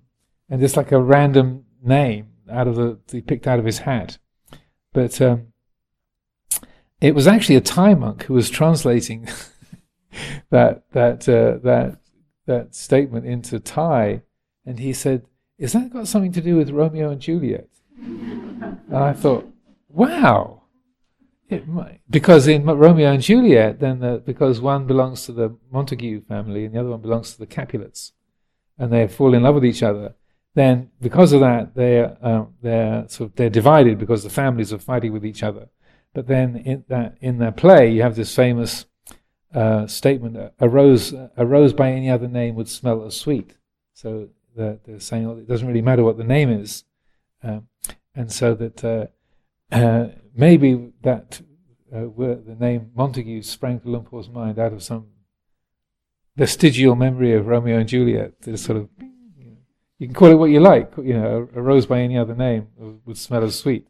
[0.50, 4.18] And it's like a random name out of the he picked out of his hat,
[4.94, 5.22] but.
[5.22, 5.48] Um,
[7.04, 9.28] it was actually a Thai monk who was translating
[10.50, 11.98] that that uh, that
[12.46, 14.22] that statement into Thai,
[14.66, 15.26] and he said,
[15.58, 19.46] "Is that got something to do with Romeo and Juliet?" and I thought,
[19.89, 20.62] "Wow."
[22.10, 26.74] Because in Romeo and Juliet, then the, because one belongs to the Montague family and
[26.74, 28.13] the other one belongs to the Capulets,
[28.80, 30.16] and they fall in love with each other,
[30.56, 34.80] then because of that they're um, they're sort of they're divided because the families are
[34.80, 35.68] fighting with each other.
[36.13, 38.86] But then in that in their play, you have this famous
[39.53, 43.57] uh, statement: "A rose, a rose by any other name would smell as sweet."
[43.93, 46.84] So they're, they're saying well, it doesn't really matter what the name is,
[47.41, 47.68] um,
[48.14, 49.07] and so that uh,
[49.76, 51.41] uh, maybe that
[51.91, 55.07] uh, the name Montague sprang to Luang Por's mind out of some
[56.36, 58.39] vestigial memory of Romeo and Juliet.
[58.41, 58.89] This sort of
[59.97, 60.91] you can call it what you like.
[60.97, 62.68] You know, a rose by any other name
[63.05, 63.88] would smell as sweet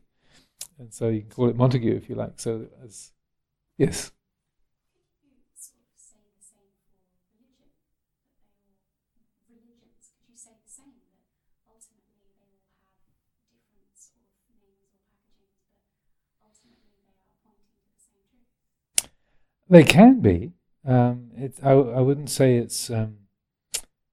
[0.83, 2.33] and so you can call it Montague if you like.
[2.35, 3.13] So, as
[3.77, 4.11] yes.
[19.69, 20.51] They can be.
[20.85, 23.19] Um, it, I, I wouldn't say it's um,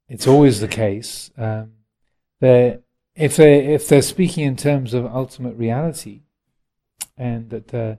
[0.09, 1.33] it's always the case.
[1.37, 1.73] Um,
[2.41, 6.23] if they if they're speaking in terms of ultimate reality,
[7.21, 7.97] and that uh,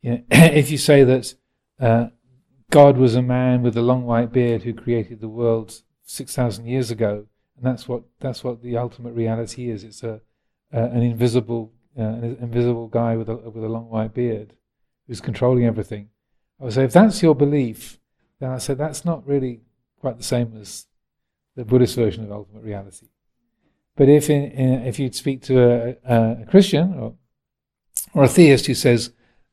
[0.00, 1.34] you know, if you say that
[1.80, 2.06] uh,
[2.70, 6.66] God was a man with a long white beard who created the world six thousand
[6.66, 9.84] years ago, and that's what that's what the ultimate reality is.
[9.84, 10.20] It's a
[10.70, 14.54] an invisible uh, an invisible guy with a with a long white beard
[15.06, 16.08] who's controlling everything.
[16.60, 17.98] I would say if that's your belief,
[18.38, 19.62] then I said that's not really
[20.00, 20.86] quite the same as
[21.56, 23.08] the Buddhist version of ultimate reality.
[23.96, 27.14] But if in, in, if you'd speak to a, a, Christian or
[28.14, 29.12] or a theist who says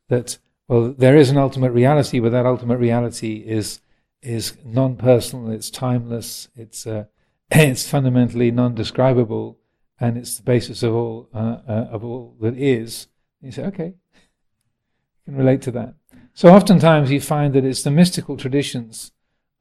[0.09, 0.37] that
[0.67, 3.79] well there is an ultimate reality, but that ultimate reality is
[4.21, 7.05] is non-personal, it's timeless, it's uh,
[7.51, 9.57] it's fundamentally non-describable,
[9.99, 13.07] and it's the basis of all uh, uh, of all that is.
[13.41, 15.95] And you say, okay, you can relate to that.
[16.33, 19.11] So oftentimes you find that it's the mystical traditions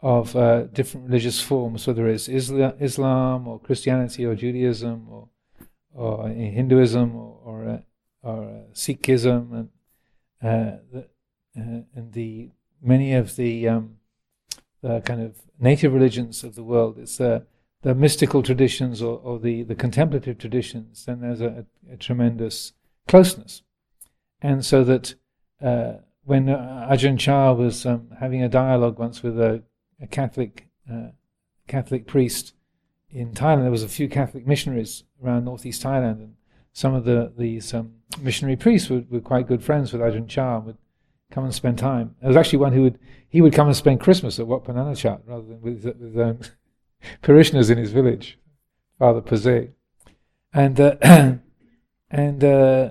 [0.01, 5.29] of uh, different religious forms, whether it's Islam or Christianity or Judaism or,
[5.93, 7.79] or Hinduism or, or, uh,
[8.23, 9.69] or uh, Sikhism, and
[10.43, 11.09] uh, the,
[11.57, 12.51] uh, and the
[12.83, 13.97] many of the, um,
[14.83, 16.99] the kind of native religions of the world.
[16.99, 17.47] It's the
[17.83, 21.05] the mystical traditions or, or the, the contemplative traditions.
[21.05, 22.73] Then there's a, a, a tremendous
[23.07, 23.63] closeness,
[24.43, 25.15] and so that
[25.63, 29.63] uh, when Ajahn Chah was um, having a dialogue once with a
[30.01, 31.09] a Catholic uh,
[31.67, 32.55] Catholic priest
[33.11, 33.63] in Thailand.
[33.63, 36.35] There was a few Catholic missionaries around northeast Thailand, and
[36.73, 40.57] some of the these um, missionary priests were, were quite good friends with Ajahn Chah
[40.57, 40.79] and would
[41.31, 42.15] come and spend time.
[42.21, 42.99] There was actually one who would
[43.29, 46.41] he would come and spend Christmas at Wat Pah Nanachat rather than with, with own
[47.23, 48.39] parishioners in his village,
[48.99, 49.73] Father Pazé.
[50.53, 50.97] And uh,
[52.11, 52.91] and uh,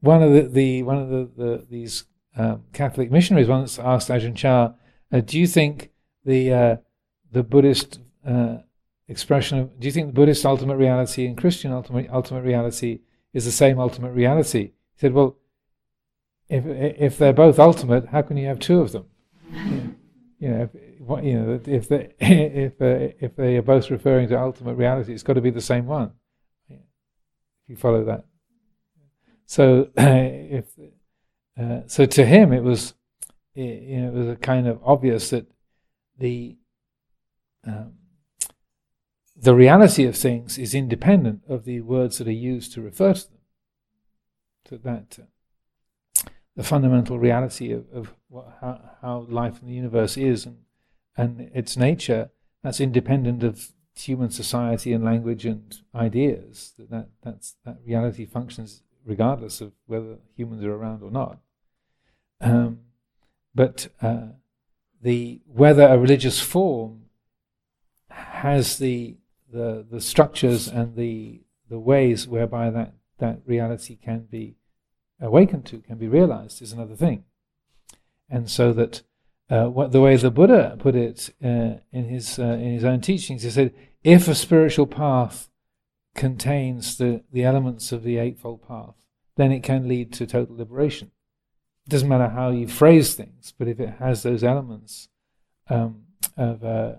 [0.00, 2.04] one of the, the one of the, the these
[2.36, 4.72] um, Catholic missionaries once asked Ajahn Chah,
[5.12, 5.90] uh, "Do you think
[6.24, 6.76] the uh,
[7.30, 8.58] the Buddhist uh,
[9.08, 13.00] expression of do you think the Buddhist ultimate reality and Christian ultimate ultimate reality
[13.34, 14.72] is the same ultimate reality?
[14.94, 15.36] He said, well,
[16.48, 19.06] if if they're both ultimate, how can you have two of them?
[20.38, 24.40] you know, if, you know, if they if uh, if they are both referring to
[24.40, 26.12] ultimate reality, it's got to be the same one.
[26.68, 26.78] If
[27.68, 28.24] you follow that,
[29.46, 30.66] so if
[31.60, 32.94] uh, so, to him it was,
[33.54, 35.46] you know, it was a kind of obvious that
[36.18, 36.56] the
[37.66, 37.94] um,
[39.36, 43.28] the reality of things is independent of the words that are used to refer to
[43.28, 43.38] them.
[44.66, 50.16] To that, uh, the fundamental reality of, of what, how, how life in the universe
[50.16, 50.58] is and
[51.16, 52.30] and its nature,
[52.62, 56.74] that's independent of human society and language and ideas.
[56.78, 61.38] That, that that's that reality functions regardless of whether humans are around or not.
[62.40, 62.80] Um,
[63.54, 64.28] but uh,
[65.00, 67.02] the whether a religious form
[68.08, 69.16] has the
[69.54, 74.56] the the structures and the the ways whereby that that reality can be
[75.20, 77.24] awakened to, can be realized, is another thing.
[78.28, 79.02] And so that
[79.48, 83.00] uh, what the way the Buddha put it uh, in his uh, in his own
[83.00, 85.48] teachings, he said, if a spiritual path
[86.14, 88.94] contains the, the elements of the eightfold path,
[89.36, 91.10] then it can lead to total liberation.
[91.86, 95.08] It doesn't matter how you phrase things, but if it has those elements
[95.68, 96.04] um,
[96.36, 96.94] of, uh,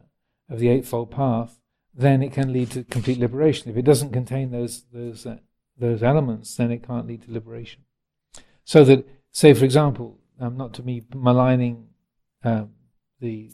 [0.49, 1.59] of the Eightfold Path,
[1.97, 3.71] then it can lead to complete liberation.
[3.71, 5.37] If it doesn't contain those, those, uh,
[5.77, 7.83] those elements, then it can't lead to liberation.
[8.63, 11.87] So that, say, for example, um, not to me maligning
[12.43, 12.71] um,
[13.19, 13.51] the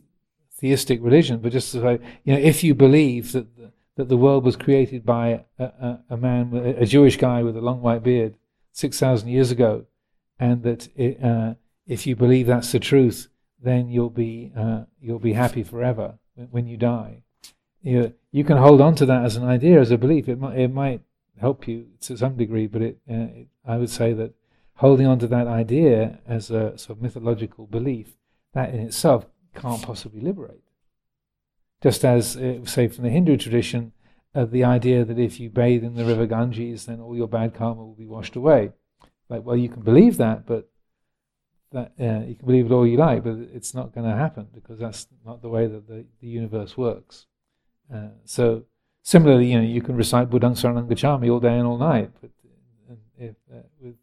[0.58, 4.18] theistic religion, but just to say, you know, if you believe that the, that the
[4.18, 8.04] world was created by a, a, a man, a Jewish guy with a long white
[8.04, 8.38] beard,
[8.72, 9.86] six thousand years ago,
[10.40, 13.28] and that it, uh, if you believe that's the truth,
[13.62, 16.18] then you'll be uh, you'll be happy forever
[16.52, 17.24] when you die.
[17.82, 20.30] You, you can hold on to that as an idea, as a belief.
[20.30, 21.02] It might, it might
[21.40, 24.34] help you to some degree, but it, uh, it, I would say that
[24.76, 28.16] holding on to that idea as a sort of mythological belief,
[28.54, 30.64] that in itself can't possibly liberate.
[31.82, 33.92] Just as, uh, say, from the Hindu tradition,
[34.34, 37.54] uh, the idea that if you bathe in the river Ganges, then all your bad
[37.54, 38.72] karma will be washed away.
[39.30, 40.70] Like, well, you can believe that, but
[41.72, 44.48] that uh, you can believe it all you like, but it's not going to happen
[44.54, 47.28] because that's not the way that the, the universe works.
[47.94, 48.64] Uh, so
[49.04, 52.32] similarly, you know, you can recite Buddhang Saranang Gacchami all day and all night, but
[53.18, 53.96] if, uh, with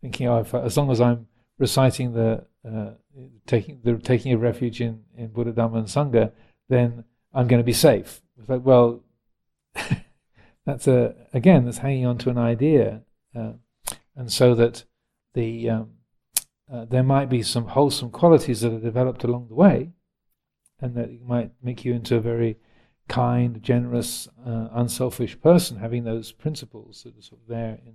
[0.00, 1.26] thinking, oh, if, as long as I'm
[1.58, 2.90] reciting the uh,
[3.46, 6.32] taking the taking a refuge in, in Buddha Dhamma and Sangha,
[6.68, 8.20] then I'm going to be safe.
[8.38, 9.02] It's like, well,
[10.66, 13.02] that's a again that's hanging on to an idea,
[13.34, 13.52] uh,
[14.14, 14.84] and so that
[15.34, 15.90] the um,
[16.72, 19.92] uh, there might be some wholesome qualities that are developed along the way,
[20.80, 22.58] and that might make you into a very
[23.08, 27.94] kind, generous, uh, unselfish person, having those principles that are sort of there in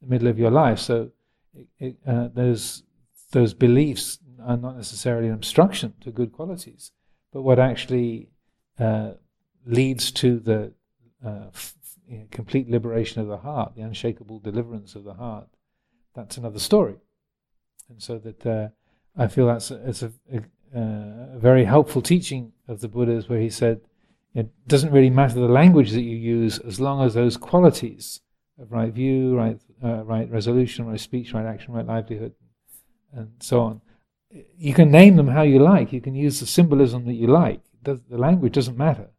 [0.00, 0.78] the middle of your life.
[0.78, 1.10] So
[1.54, 2.84] it, it, uh, those
[3.32, 6.92] those beliefs are not necessarily an obstruction to good qualities,
[7.32, 8.28] but what actually
[8.78, 9.12] uh,
[9.64, 10.72] leads to the
[11.24, 11.74] uh, f-
[12.08, 15.48] you know, complete liberation of the heart, the unshakable deliverance of the heart.
[16.14, 16.96] That's another story,
[17.88, 18.68] and so that uh,
[19.16, 20.38] I feel that's a, it's a, a,
[20.78, 23.80] uh, a very helpful teaching of the Buddha's, where he said
[24.34, 28.20] it doesn't really matter the language that you use as long as those qualities
[28.58, 32.32] of right view, right, uh, right resolution, right speech, right action, right livelihood,
[33.12, 33.80] and so on.
[34.56, 35.92] You can name them how you like.
[35.92, 37.60] You can use the symbolism that you like.
[37.82, 39.10] The language doesn't matter.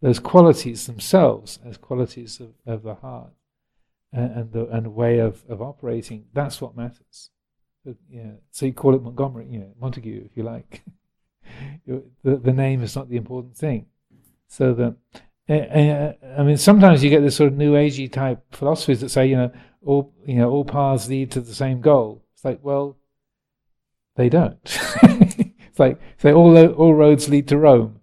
[0.00, 3.32] Those qualities themselves, as qualities of, of the heart
[4.12, 7.30] and, and the and way of, of operating, that's what matters.
[8.08, 10.82] Yeah, so you call it Montgomery, you know, Montague, if you like.
[11.86, 13.86] the, the name is not the important thing.
[14.48, 14.96] So that
[15.48, 19.26] uh, I mean, sometimes you get this sort of new agey type philosophies that say,
[19.26, 19.50] you know,
[19.84, 22.22] all you know, all paths lead to the same goal.
[22.34, 22.98] It's like, well,
[24.16, 24.58] they don't.
[24.64, 28.00] it's like say all all roads lead to Rome.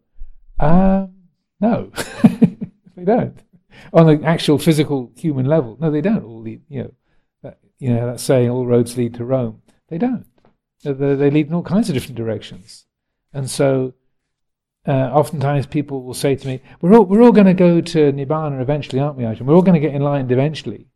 [0.60, 1.14] Um,
[1.60, 1.92] no,
[2.96, 3.38] they don't.
[3.94, 6.62] On the actual physical human level, no, they don't all lead.
[6.68, 6.92] You know,
[7.44, 9.62] that, you know that saying, all roads lead to Rome.
[9.90, 10.26] They don't.
[10.84, 12.86] They, they lead in all kinds of different directions,
[13.34, 13.94] and so
[14.88, 18.12] uh, oftentimes people will say to me, "We're all we're all going to go to
[18.12, 19.42] nibbana eventually, aren't we, Ajahn?
[19.42, 20.88] We're all going to get enlightened eventually."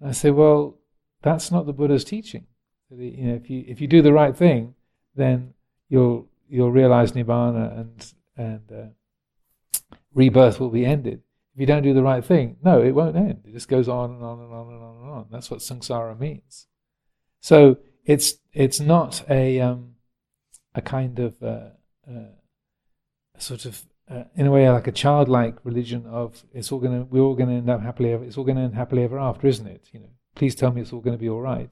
[0.00, 0.78] And I say, "Well,
[1.22, 2.46] that's not the Buddha's teaching.
[2.90, 4.74] You know, if you if you do the right thing,
[5.14, 5.54] then
[5.88, 11.22] you'll you'll realize nibbana and and uh, rebirth will be ended.
[11.54, 13.42] If you don't do the right thing, no, it won't end.
[13.46, 15.26] It just goes on and on and on and on and on.
[15.30, 16.66] That's what samsara means.
[17.40, 19.94] So it's it's not a um,
[20.74, 21.70] a kind of uh,
[22.08, 22.32] uh,
[23.42, 27.20] sort of uh, in a way like a childlike religion of it's all gonna we're
[27.20, 29.88] all gonna end up happily ever it's all gonna end happily ever after, isn't it?
[29.92, 31.70] You know, please tell me it's all gonna be all right.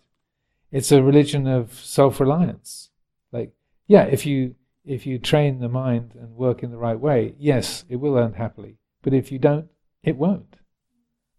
[0.71, 2.91] It's a religion of self-reliance.
[3.33, 3.53] Like,
[3.87, 4.55] yeah, if you
[4.85, 8.37] if you train the mind and work in the right way, yes, it will end
[8.37, 8.79] happily.
[9.03, 9.69] But if you don't,
[10.03, 10.57] it won't.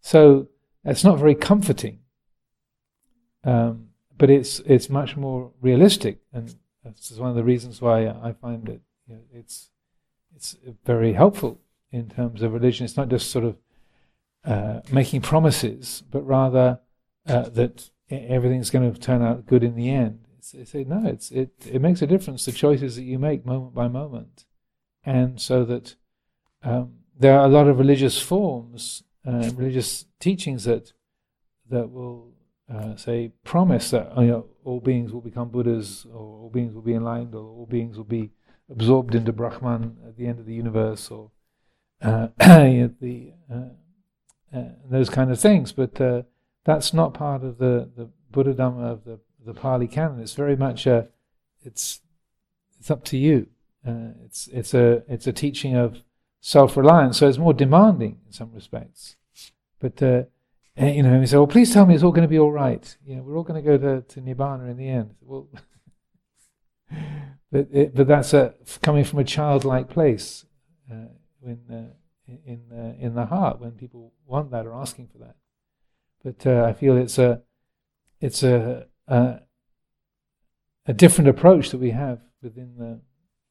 [0.01, 0.47] So
[0.83, 1.99] it's not very comforting.
[3.43, 6.53] Um, but it's it's much more realistic, and
[6.83, 9.69] that's one of the reasons why I find it you know, it's
[10.35, 10.55] it's
[10.85, 11.59] very helpful
[11.91, 12.85] in terms of religion.
[12.85, 13.57] It's not just sort of
[14.45, 16.79] uh, making promises, but rather
[17.27, 20.25] uh, that everything's going to turn out good in the end.
[20.37, 23.75] It's, it's, no, it's, it, it makes a difference, the choices that you make moment
[23.75, 24.45] by moment.
[25.03, 25.95] And so that
[26.63, 30.93] um, there are a lot of religious forms, uh, religious teachings that,
[31.69, 32.33] that will
[32.73, 36.81] uh, say, promise that you know, all beings will become Buddhas, or all beings will
[36.81, 38.31] be enlightened, or all beings will be
[38.71, 41.31] absorbed into Brahman at the end of the universe, or
[42.01, 45.71] uh, the uh, uh, those kind of things.
[45.71, 46.23] But uh,
[46.63, 50.19] that's not part of the the Buddha Dhamma of the the Pali Canon.
[50.19, 51.07] It's very much a
[51.63, 52.01] it's
[52.79, 53.47] it's up to you.
[53.87, 56.01] Uh, it's it's a it's a teaching of
[56.39, 59.15] self reliance, so it's more demanding in some respects.
[59.79, 60.23] But uh,
[60.77, 62.95] you know, he say, "Well, please tell me it's all going to be all right.
[63.05, 65.47] You know, we're all going to go to, to nibbana in the end." Well,
[67.51, 70.45] but it, but that's a, coming from a childlike place
[70.91, 71.07] uh,
[71.45, 71.85] uh,
[72.45, 75.35] in uh, in the heart when people want that or asking for that.
[76.23, 77.41] But uh, I feel it's a
[78.19, 79.39] it's a, a,
[80.85, 83.01] a different approach that we have within the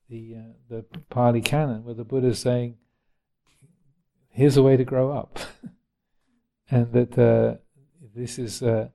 [0.09, 2.77] the uh, the Pali Canon, where the Buddha is saying,
[4.29, 5.39] "Here's a way to grow up,"
[6.71, 7.59] and that uh,
[8.15, 8.89] this is uh,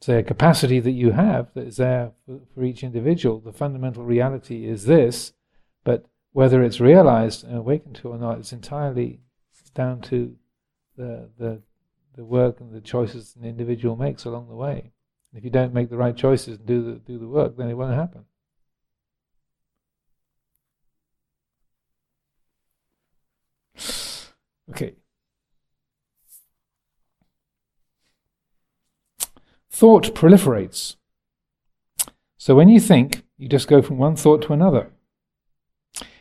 [0.00, 2.12] say, a capacity that you have that is there
[2.54, 3.40] for, each individual.
[3.40, 5.32] The fundamental reality is this,
[5.84, 9.20] but whether it's realized and awakened to or not, it's entirely
[9.74, 10.36] down to
[10.96, 11.62] the, the,
[12.16, 14.92] the work and the choices an individual makes along the way.
[15.34, 17.74] If you don't make the right choices and do the, do the work, then it
[17.74, 18.24] won't happen.
[24.70, 24.94] Okay.
[29.78, 30.96] Thought proliferates.
[32.36, 34.90] So when you think, you just go from one thought to another.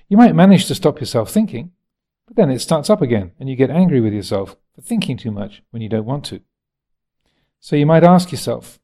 [0.08, 1.72] You might manage to stop yourself thinking,
[2.28, 5.32] but then it starts up again and you get angry with yourself for thinking too
[5.32, 6.42] much when you don't want to.
[7.60, 8.80] So you might ask yourself,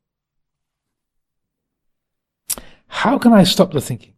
[2.87, 4.15] how can I stop the thinking?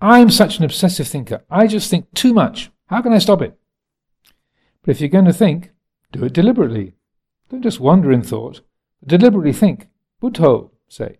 [0.00, 1.44] I'm such an obsessive thinker.
[1.48, 2.72] I just think too much.
[2.86, 3.56] How can I stop it?
[4.82, 5.70] But if you're going to think,
[6.10, 6.94] do it deliberately.
[7.50, 8.62] Don't just wander in thought,
[9.06, 9.90] deliberately think.
[10.22, 11.18] Buddho, say.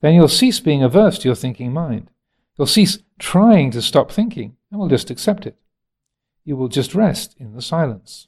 [0.00, 2.10] Then you'll cease being averse to your thinking mind.
[2.58, 5.56] You'll cease trying to stop thinking and will just accept it.
[6.44, 8.26] You will just rest in the silence.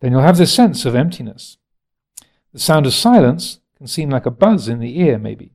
[0.00, 1.58] Then you'll have this sense of emptiness.
[2.52, 5.52] The sound of silence can seem like a buzz in the ear, maybe,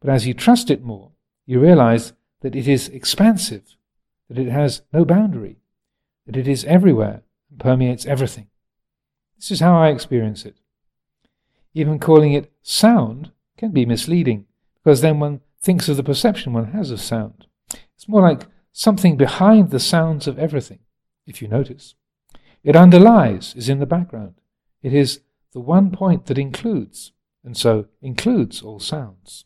[0.00, 1.12] but as you trust it more,
[1.46, 3.76] you realize that it is expansive,
[4.28, 5.58] that it has no boundary,
[6.26, 8.48] that it is everywhere and permeates everything.
[9.36, 10.59] This is how I experience it.
[11.74, 14.46] Even calling it sound can be misleading,
[14.82, 17.46] because then one thinks of the perception one has of sound.
[17.94, 20.80] It's more like something behind the sounds of everything,
[21.26, 21.94] if you notice.
[22.64, 24.34] It underlies, is in the background.
[24.82, 25.20] It is
[25.52, 27.12] the one point that includes,
[27.44, 29.44] and so includes all sounds.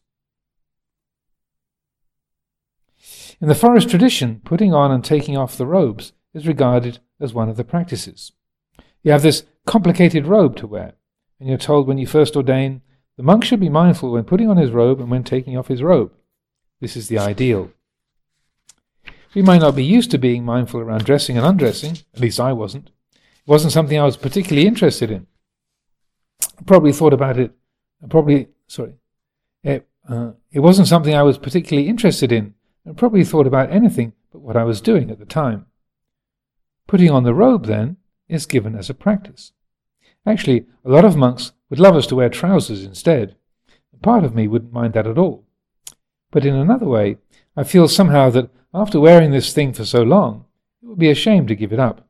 [3.40, 7.48] In the forest tradition, putting on and taking off the robes is regarded as one
[7.48, 8.32] of the practices.
[9.02, 10.94] You have this complicated robe to wear,
[11.44, 12.80] and you're told when you first ordain,
[13.18, 15.82] the monk should be mindful when putting on his robe and when taking off his
[15.82, 16.10] robe.
[16.80, 17.70] This is the ideal.
[19.34, 22.54] We might not be used to being mindful around dressing and undressing, at least I
[22.54, 22.86] wasn't.
[22.86, 25.26] It wasn't something I was particularly interested in.
[26.42, 27.52] I probably thought about it,
[28.02, 28.94] I probably, sorry,
[29.62, 32.54] it, uh, it wasn't something I was particularly interested in,
[32.86, 35.66] and probably thought about anything but what I was doing at the time.
[36.86, 37.98] Putting on the robe, then,
[38.30, 39.52] is given as a practice.
[40.26, 43.36] Actually, a lot of monks would love us to wear trousers instead.
[44.02, 45.44] Part of me wouldn't mind that at all.
[46.30, 47.16] But in another way,
[47.56, 50.44] I feel somehow that after wearing this thing for so long,
[50.82, 52.06] it would be a shame to give it up.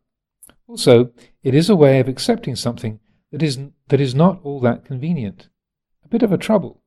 [0.67, 1.13] Also,
[1.43, 2.99] it is a way of accepting something
[3.31, 3.59] that is,
[3.89, 5.49] that is not all that convenient,
[6.05, 6.81] a bit of a trouble.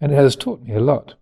[0.00, 1.16] And it has taught me a lot.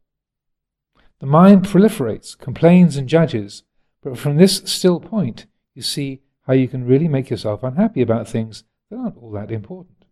[1.18, 3.62] The mind proliferates, complains, and judges,
[4.02, 8.28] but from this still point, you see how you can really make yourself unhappy about
[8.28, 10.04] things that aren't all that important.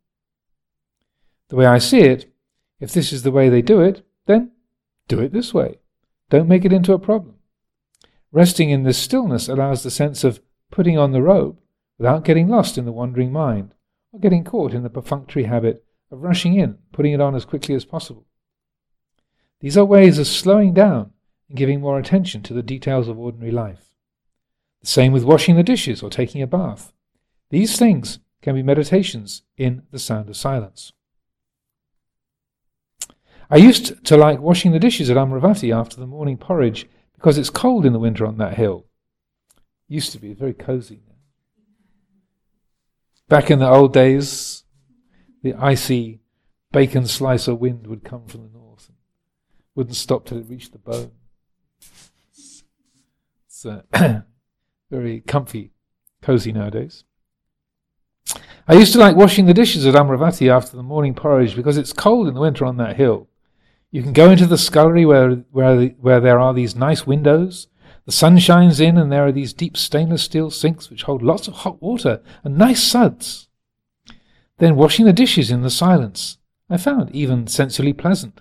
[1.48, 2.32] The way I see it,
[2.80, 4.52] if this is the way they do it, then
[5.08, 5.78] do it this way.
[6.30, 7.36] Don't make it into a problem.
[8.32, 11.58] Resting in this stillness allows the sense of putting on the robe
[11.98, 13.74] without getting lost in the wandering mind
[14.12, 17.74] or getting caught in the perfunctory habit of rushing in, putting it on as quickly
[17.74, 18.26] as possible.
[19.60, 21.12] These are ways of slowing down
[21.48, 23.94] and giving more attention to the details of ordinary life.
[24.80, 26.92] The same with washing the dishes or taking a bath.
[27.50, 30.92] These things can be meditations in the sound of silence.
[33.48, 37.48] I used to like washing the dishes at Amaravati after the morning porridge because it's
[37.48, 38.84] cold in the winter on that hill.
[39.88, 41.00] Used to be very cozy.
[43.30, 44.64] Back in the old days,
[45.42, 46.20] the icy
[46.70, 48.98] bacon slicer wind would come from the north and
[49.74, 51.12] wouldn't stop till it reached the bone.
[53.46, 53.82] It's uh,
[54.90, 55.72] very comfy,
[56.20, 57.04] cozy nowadays.
[58.66, 61.92] I used to like washing the dishes at Amaravati after the morning porridge because it's
[61.92, 63.28] cold in the winter on that hill.
[63.90, 67.68] You can go into the scullery where, where, where there are these nice windows.
[68.06, 71.46] The sun shines in, and there are these deep stainless steel sinks which hold lots
[71.46, 73.48] of hot water and nice suds.
[74.58, 76.38] Then washing the dishes in the silence,
[76.70, 78.40] I found even sensually pleasant.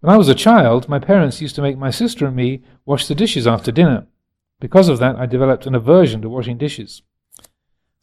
[0.00, 3.08] When I was a child, my parents used to make my sister and me wash
[3.08, 4.06] the dishes after dinner.
[4.60, 7.02] Because of that, I developed an aversion to washing dishes.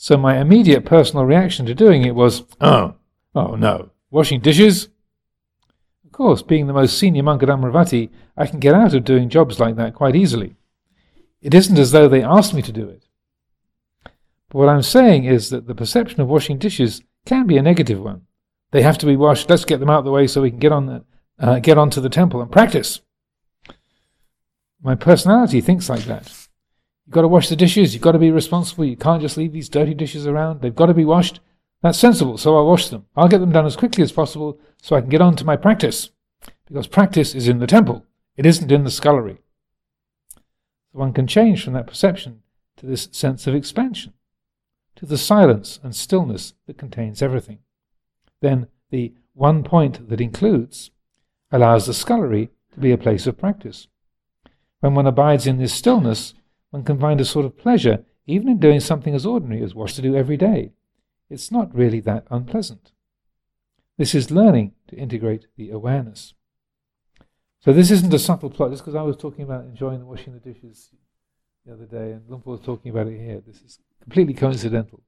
[0.03, 2.95] So my immediate personal reaction to doing it was, oh,
[3.35, 4.89] oh no, washing dishes?
[6.03, 9.29] Of course, being the most senior monk at Amaravati, I can get out of doing
[9.29, 10.57] jobs like that quite easily.
[11.41, 13.05] It isn't as though they asked me to do it.
[14.03, 18.01] But what I'm saying is that the perception of washing dishes can be a negative
[18.01, 18.23] one.
[18.71, 19.49] They have to be washed.
[19.49, 21.05] Let's get them out of the way so we can get on the,
[21.39, 22.99] uh, get onto the temple and practice.
[24.81, 26.42] My personality thinks like that.
[27.13, 27.93] You've got to wash the dishes.
[27.93, 28.85] You've got to be responsible.
[28.85, 30.61] You can't just leave these dirty dishes around.
[30.61, 31.41] They've got to be washed.
[31.83, 33.05] That's sensible, so I'll wash them.
[33.15, 35.55] I'll get them done as quickly as possible so I can get on to my
[35.55, 36.09] practice.
[36.65, 38.03] Because practice is in the temple,
[38.35, 39.37] it isn't in the scullery.
[40.91, 42.41] One can change from that perception
[42.77, 44.13] to this sense of expansion,
[44.95, 47.59] to the silence and stillness that contains everything.
[48.41, 50.89] Then the one point that includes
[51.51, 53.87] allows the scullery to be a place of practice.
[54.79, 56.33] When one abides in this stillness,
[56.73, 59.89] one can find a sort of pleasure even in doing something as ordinary as what
[59.89, 60.71] to do every day
[61.33, 62.91] it's not really that unpleasant.
[63.97, 66.35] This is learning to integrate the awareness.
[67.59, 70.39] So this isn't a subtle plot, just because I was talking about enjoying washing the
[70.39, 70.91] dishes
[71.65, 73.41] the other day, and Luang was talking about it here.
[73.45, 75.01] This is completely coincidental.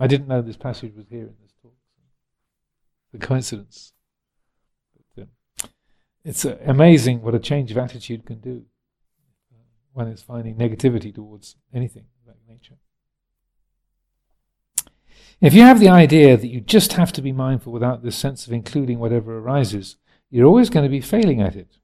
[0.00, 1.74] I didn't know this passage was here in this talk.
[3.12, 3.92] The coincidence.
[5.14, 5.28] But, um,
[6.24, 8.64] it's uh, amazing what a change of attitude can do
[9.92, 12.76] when it's finding negativity towards anything of that nature.
[15.40, 18.46] If you have the idea that you just have to be mindful without this sense
[18.46, 19.96] of including whatever arises,
[20.30, 21.78] you're always going to be failing at it.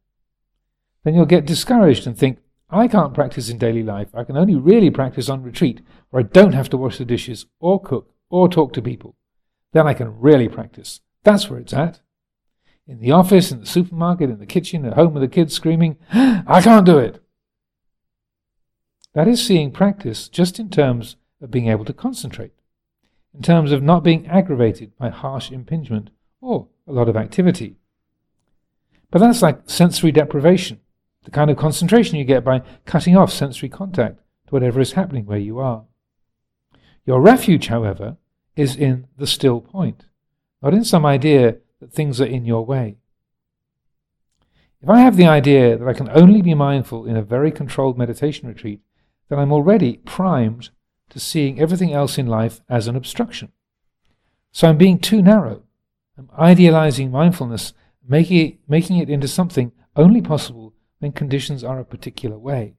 [1.04, 2.38] then you'll get discouraged and think,
[2.70, 4.08] I can't practice in daily life.
[4.14, 5.80] I can only really practice on retreat,
[6.10, 9.16] where I don't have to wash the dishes, or cook, or talk to people.
[9.72, 11.00] Then I can really practice.
[11.24, 12.00] That's where it's at.
[12.86, 15.96] In the office, in the supermarket, in the kitchen, at home with the kids screaming,
[16.12, 17.22] I can't do it.
[19.18, 22.52] That is seeing practice just in terms of being able to concentrate,
[23.34, 26.10] in terms of not being aggravated by harsh impingement
[26.40, 27.74] or a lot of activity.
[29.10, 30.78] But that's like sensory deprivation,
[31.24, 35.26] the kind of concentration you get by cutting off sensory contact to whatever is happening
[35.26, 35.82] where you are.
[37.04, 38.18] Your refuge, however,
[38.54, 40.04] is in the still point,
[40.62, 42.98] not in some idea that things are in your way.
[44.80, 47.98] If I have the idea that I can only be mindful in a very controlled
[47.98, 48.80] meditation retreat,
[49.28, 50.70] then I'm already primed
[51.10, 53.52] to seeing everything else in life as an obstruction.
[54.52, 55.62] So I'm being too narrow.
[56.16, 57.74] I'm idealizing mindfulness,
[58.06, 62.74] making it, making it into something only possible when conditions are a particular way.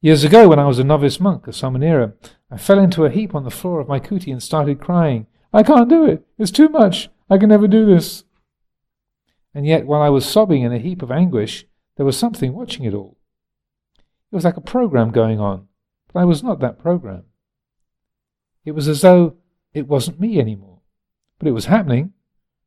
[0.00, 2.12] Years ago, when I was a novice monk, a samanera,
[2.50, 5.26] I fell into a heap on the floor of my kuti and started crying.
[5.52, 6.26] I can't do it.
[6.38, 7.08] It's too much.
[7.30, 8.24] I can never do this.
[9.54, 12.84] And yet, while I was sobbing in a heap of anguish, there was something watching
[12.84, 13.16] it all.
[14.34, 15.68] It was like a program going on,
[16.12, 17.22] but I was not that program.
[18.64, 19.36] It was as though
[19.72, 20.80] it wasn't me anymore,
[21.38, 22.00] but it was happening,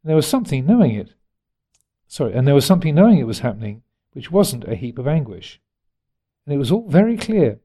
[0.02, 1.10] and there was something knowing it.
[2.08, 5.60] Sorry, and there was something knowing it was happening, which wasn't a heap of anguish.
[6.46, 7.60] And it was all very clear.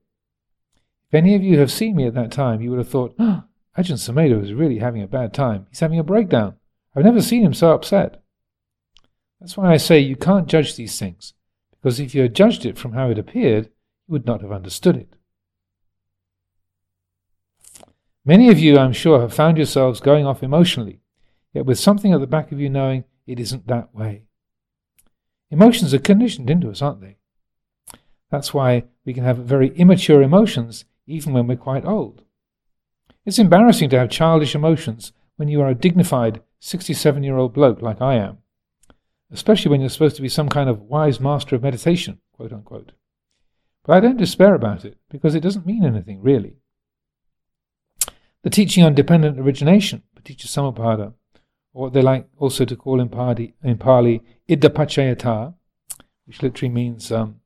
[1.07, 3.45] If any of you have seen me at that time, you would have thought, oh,
[3.79, 5.67] Ajahn Sumedho is really having a bad time.
[5.71, 6.57] He's having a breakdown.
[6.97, 8.21] I've never seen him so upset.
[9.39, 11.35] That's why I say you can't judge these things,
[11.71, 13.71] because if you had judged it from how it appeared,
[14.13, 15.15] would not have understood it.
[18.25, 21.01] Many of you, I'm sure, have found yourselves going off emotionally,
[21.53, 24.23] yet with something at the back of you knowing it isn't that way.
[25.51, 27.17] Emotions are conditioned into us, aren't they?
[28.31, 32.23] That's why we can have very immature emotions even when we're quite old.
[33.27, 37.83] It's embarrassing to have childish emotions when you are a dignified 67 year old bloke
[37.83, 38.39] like I am,
[39.31, 42.93] especially when you're supposed to be some kind of wise master of meditation, quote unquote.
[43.85, 46.57] But I don't despair about it, because it doesn't mean anything, really.
[48.43, 51.15] The teaching on dependent origination, Paticca Samuppada,
[51.73, 54.23] or what they like also to call in Pali, in Pali
[56.27, 57.41] which literally means um,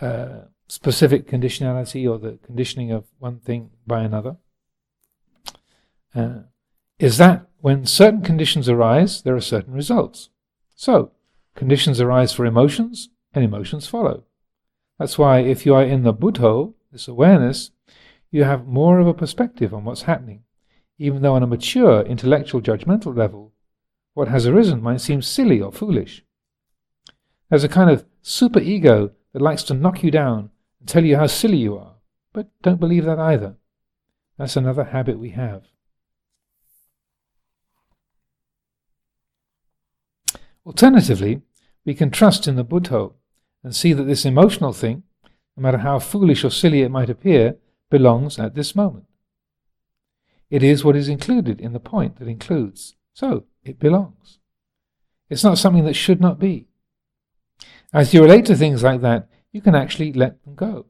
[0.00, 4.36] uh, specific conditionality or the conditioning of one thing by another,
[6.14, 6.40] uh,
[6.98, 10.30] is that when certain conditions arise, there are certain results.
[10.74, 11.12] So,
[11.54, 14.24] conditions arise for emotions, and emotions follow.
[15.00, 17.70] That's why if you are in the Buddho, this awareness,
[18.30, 20.42] you have more of a perspective on what's happening,
[20.98, 23.54] even though on a mature intellectual judgmental level,
[24.12, 26.22] what has arisen might seem silly or foolish.
[27.48, 31.16] There's a kind of super ego that likes to knock you down and tell you
[31.16, 31.94] how silly you are,
[32.34, 33.54] but don't believe that either.
[34.36, 35.62] That's another habit we have.
[40.66, 41.40] Alternatively,
[41.86, 43.14] we can trust in the Buddho
[43.62, 45.02] and see that this emotional thing,
[45.56, 47.56] no matter how foolish or silly it might appear,
[47.90, 49.04] belongs at this moment.
[50.48, 54.38] It is what is included in the point that includes, so it belongs.
[55.28, 56.66] It's not something that should not be.
[57.92, 60.86] As you relate to things like that, you can actually let them go.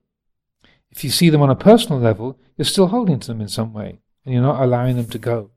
[0.91, 3.73] If you see them on a personal level, you're still holding to them in some
[3.73, 5.51] way, and you're not allowing them to go.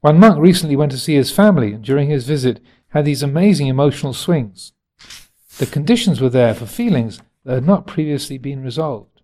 [0.00, 3.66] One monk recently went to see his family, and during his visit, had these amazing
[3.66, 4.72] emotional swings.
[5.58, 9.22] The conditions were there for feelings that had not previously been resolved.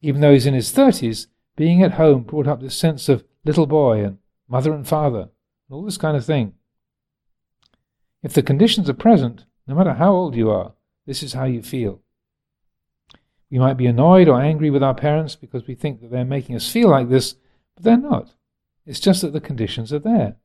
[0.00, 3.66] Even though he's in his thirties, being at home brought up this sense of little
[3.66, 4.18] boy and
[4.48, 6.54] mother and father, and all this kind of thing.
[8.22, 10.72] If the conditions are present, no matter how old you are,
[11.06, 12.00] this is how you feel.
[13.50, 16.56] We might be annoyed or angry with our parents because we think that they're making
[16.56, 17.34] us feel like this,
[17.74, 18.34] but they're not.
[18.86, 20.36] It's just that the conditions are there.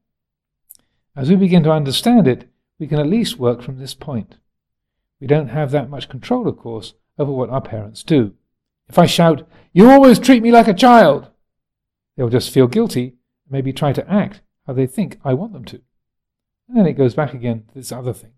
[1.19, 2.49] As we begin to understand it,
[2.79, 4.37] we can at least work from this point.
[5.19, 8.35] We don't have that much control, of course, over what our parents do.
[8.87, 11.29] If I shout, You always treat me like a child,
[12.15, 13.07] they'll just feel guilty
[13.43, 15.81] and maybe try to act how they think I want them to.
[16.69, 18.31] And then it goes back again to this other thing.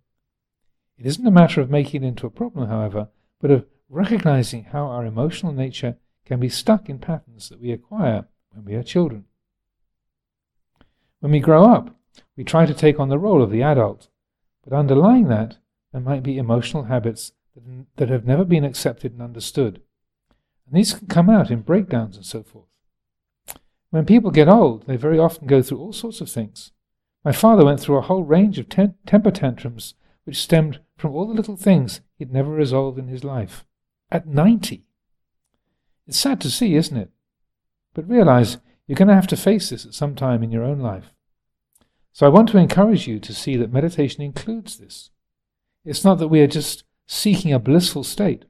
[0.97, 3.09] It isn't a matter of making it into a problem, however,
[3.39, 8.25] but of recognizing how our emotional nature can be stuck in patterns that we acquire
[8.53, 9.25] when we are children.
[11.19, 11.95] When we grow up,
[12.41, 14.07] we try to take on the role of the adult,
[14.63, 15.57] but underlying that,
[15.91, 17.33] there might be emotional habits
[17.97, 19.79] that, have never been accepted and understood.
[20.65, 22.65] And these can come out in breakdowns and so forth.
[23.91, 26.71] When people get old, they very often go through all sorts of things.
[27.23, 31.27] My father went through a whole range of ten- temper tantrums which stemmed from all
[31.27, 33.65] the little things he'd never resolved in his life.
[34.09, 34.83] At 90.
[36.07, 37.11] It's sad to see, isn't it?
[37.93, 40.79] But realize you're going to have to face this at some time in your own
[40.79, 41.13] life.
[42.13, 45.09] So I want to encourage you to see that meditation includes this.
[45.85, 48.45] It's not that we are just seeking a blissful state.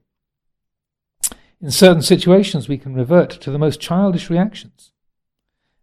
[1.60, 4.92] In certain situations, we can revert to the most childish reactions.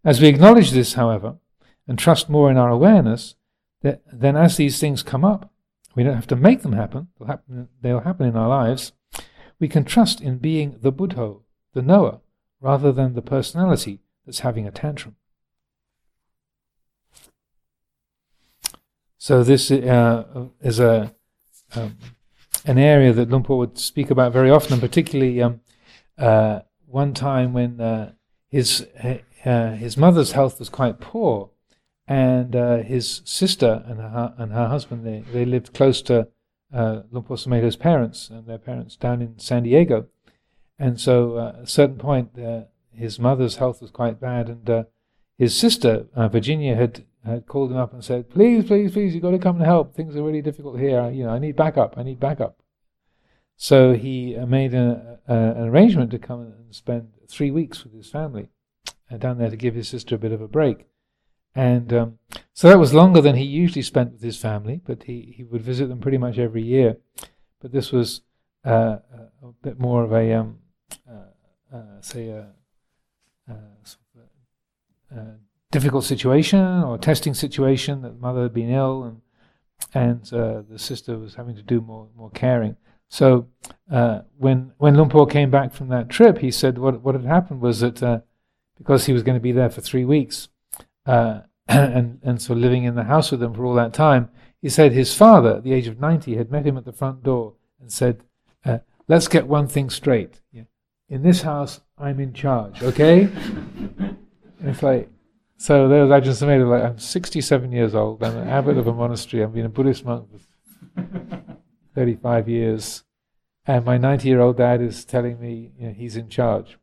[0.04, 1.36] As we acknowledge this, however,
[1.88, 3.34] and trust more in our awareness,
[3.82, 5.50] that then as these things come up,
[5.94, 8.92] we don't have to make them happen, they'll happen, they'll happen in our lives.
[9.58, 11.36] We can trust in being the Buddha,
[11.72, 12.20] the knower,
[12.60, 15.16] rather than the personality that's having a tantrum.
[19.22, 21.14] So this uh, is a
[21.76, 21.98] um,
[22.64, 25.60] an area that Luang Por would speak about very often, and particularly um,
[26.16, 28.12] uh, one time when uh,
[28.48, 28.86] his
[29.44, 31.50] uh, his mother's health was quite poor,
[32.08, 36.28] and uh, his sister and her and her husband they, they lived close to
[36.72, 37.36] uh, Luang Por
[37.78, 40.06] parents and their parents down in San Diego,
[40.78, 42.30] and so uh, at a certain point
[42.94, 44.86] his mother's health was quite bad, and
[45.36, 49.32] his sister Virginia had had called him up and said, "Please, please, please, you've got
[49.32, 49.94] to come and help.
[49.94, 51.10] Things are really difficult here.
[51.10, 51.94] You know, I need backup.
[51.96, 52.60] I need backup."
[53.56, 57.92] So he uh, made a, a, an arrangement to come and spend three weeks with
[57.92, 58.48] his family
[59.10, 60.86] uh, down there to give his sister a bit of a break.
[61.54, 62.18] And um,
[62.54, 65.62] so that was longer than he usually spent with his family, but he, he would
[65.62, 66.96] visit them pretty much every year.
[67.60, 68.22] But this was
[68.64, 68.98] uh,
[69.42, 70.58] a bit more of a, um,
[71.06, 72.46] uh, uh, say, a,
[73.48, 73.54] a,
[75.70, 79.20] difficult situation or testing situation that the mother had been ill and
[79.94, 82.76] and uh, the sister was having to do more more caring.
[83.08, 83.48] So
[83.90, 87.24] uh, when when Luang Por came back from that trip, he said what what had
[87.24, 88.20] happened was that uh,
[88.78, 90.48] because he was going to be there for three weeks,
[91.06, 94.28] uh, and and so living in the house with them for all that time,
[94.62, 97.22] he said his father, at the age of ninety, had met him at the front
[97.22, 98.22] door and said,
[98.64, 100.40] uh, "Let's get one thing straight.
[101.08, 102.82] In this house, I'm in charge.
[102.82, 103.22] Okay."
[103.98, 104.18] and
[104.60, 105.08] it's like.
[105.60, 108.94] So there was Ajahn Sumedho, like, I'm 67 years old, I'm an abbot of a
[108.94, 110.26] monastery, I've been a Buddhist monk
[110.96, 111.04] for
[111.94, 113.04] 35 years,
[113.66, 116.78] and my 90 year old dad is telling me you know, he's in charge.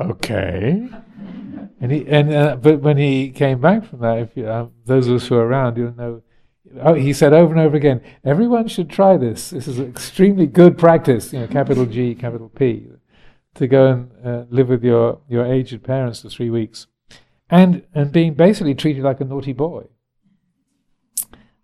[0.00, 0.88] Okay.
[1.78, 5.06] And he and uh, but when he came back from that, if you, um, those
[5.06, 6.22] of us who are around, you'll know.
[6.80, 9.50] Oh, he said over and over again, everyone should try this.
[9.50, 12.86] This is extremely good practice, you know, capital G, capital P,
[13.56, 16.86] to go and uh, live with your, your aged parents for three weeks,
[17.50, 19.84] and and being basically treated like a naughty boy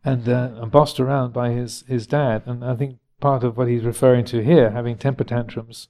[0.04, 2.42] and, uh, and bossed around by his, his dad.
[2.46, 5.88] And I think part of what he's referring to here, having temper tantrums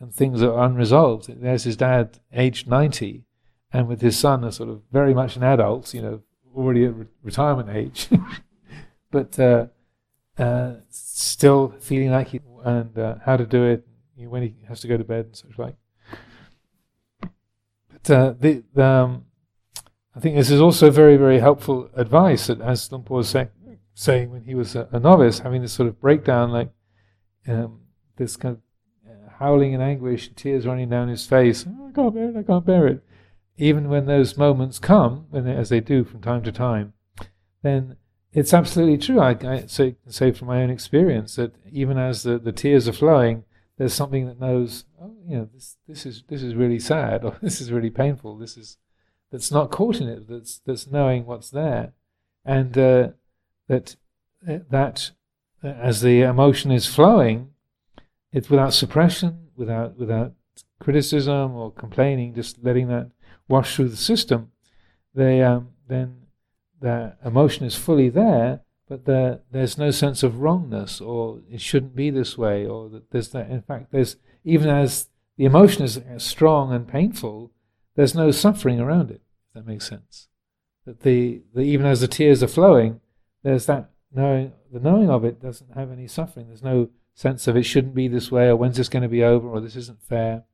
[0.00, 1.28] and things that are unresolved.
[1.40, 3.24] There's his dad, aged 90,
[3.72, 6.22] and with his son, a sort of very much an adult, you know,
[6.54, 8.08] already at re- retirement age,
[9.10, 9.66] but uh,
[10.38, 14.88] uh, still feeling like he and uh, how to do it when he has to
[14.88, 15.76] go to bed and such like.
[18.08, 19.24] Uh, the, the um,
[20.18, 23.48] I think this is also very, very helpful advice that, as Luang Por was say,
[23.94, 26.70] saying when he was a, a, novice, having this sort of breakdown, like
[27.46, 27.82] um,
[28.16, 28.62] this kind of
[29.08, 31.66] uh, howling in anguish, tears running down his face.
[31.68, 33.04] Oh, I can't bear it, I can't bear it.
[33.58, 36.94] Even when those moments come, when they, as they do from time to time,
[37.62, 37.96] then
[38.32, 39.20] it's absolutely true.
[39.20, 42.92] I, I say, say from my own experience that even as the, the tears are
[42.92, 43.44] flowing,
[43.78, 47.36] there's something that knows, oh, you know, this, this is this is really sad, or
[47.42, 48.36] this is really painful.
[48.36, 48.76] This is
[49.30, 51.92] that's not caught in it, that's that's knowing what's there,
[52.44, 53.08] and uh,
[53.68, 53.96] that
[54.42, 55.12] that
[55.62, 57.50] as the emotion is flowing,
[58.32, 60.32] it's without suppression, without without
[60.80, 63.10] criticism or complaining, just letting that
[63.48, 64.50] wash through the system.
[65.14, 66.22] They um, then
[66.80, 71.94] the emotion is fully there, but the, there's no sense of wrongness or it shouldn't
[71.94, 73.50] be this way or that there's that.
[73.50, 77.52] In fact, there's even as the emotion is strong and painful,
[77.96, 80.28] there's no suffering around it, if that makes sense.
[80.86, 83.00] That the, the even as the tears are flowing,
[83.42, 86.46] there's that knowing, the knowing of it doesn't have any suffering.
[86.46, 89.22] There's no sense of it shouldn't be this way, or when's this going to be
[89.22, 90.44] over, or this isn't fair.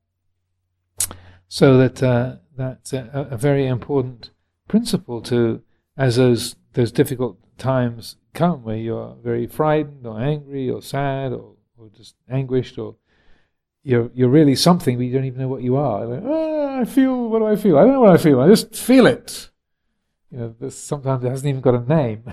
[1.49, 4.31] So that uh, that's a, a, very important
[4.67, 5.63] principle to,
[5.97, 11.55] as those those difficult times come, where you're very frightened, or angry, or sad, or,
[11.79, 12.97] or just anguished, or
[13.83, 16.07] you're you're really something, but you don't even know what you are.
[16.07, 17.29] Like, oh, I feel.
[17.29, 17.79] What do I feel?
[17.79, 18.41] I don't know what I feel.
[18.41, 19.51] I just feel it.
[20.31, 22.25] You know, this, sometimes it hasn't even got a name.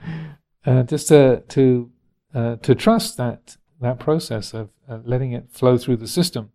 [0.66, 1.90] uh, just to to
[2.34, 6.50] uh, to trust that that process of uh, letting it flow through the system,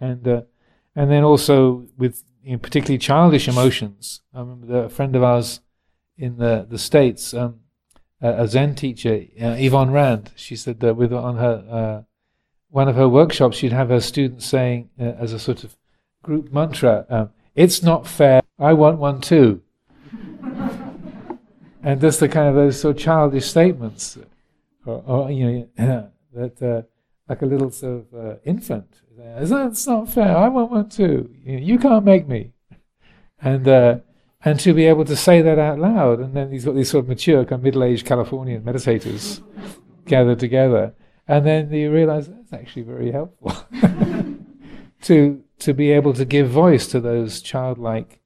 [0.00, 0.42] and uh,
[0.96, 4.22] and then also with you know, particularly childish emotions.
[4.34, 5.60] I remember a friend of ours
[6.20, 7.34] in the the states.
[7.34, 7.60] Um,
[8.22, 12.02] a Zen teacher, uh, Yvonne Rand, she said that with on her uh,
[12.68, 15.74] one of her workshops, she'd have her students saying uh, as a sort of
[16.22, 18.42] group mantra, um, "It's not fair.
[18.58, 19.62] I want one too."
[21.82, 24.18] and just the kind of those sort of childish statements,
[24.84, 26.82] or, or you know, that uh,
[27.26, 29.00] like a little sort of uh, infant.
[29.18, 30.36] It's not fair.
[30.36, 31.30] I want one too.
[31.42, 32.52] You, you can't make me.
[33.40, 33.98] And uh,
[34.44, 37.04] and to be able to say that out loud, and then he's got these sort
[37.04, 39.42] of mature, kind of middle-aged Californian meditators
[40.06, 40.94] gathered together,
[41.28, 43.52] and then you realize that's actually very helpful
[45.02, 48.20] to to be able to give voice to those childlike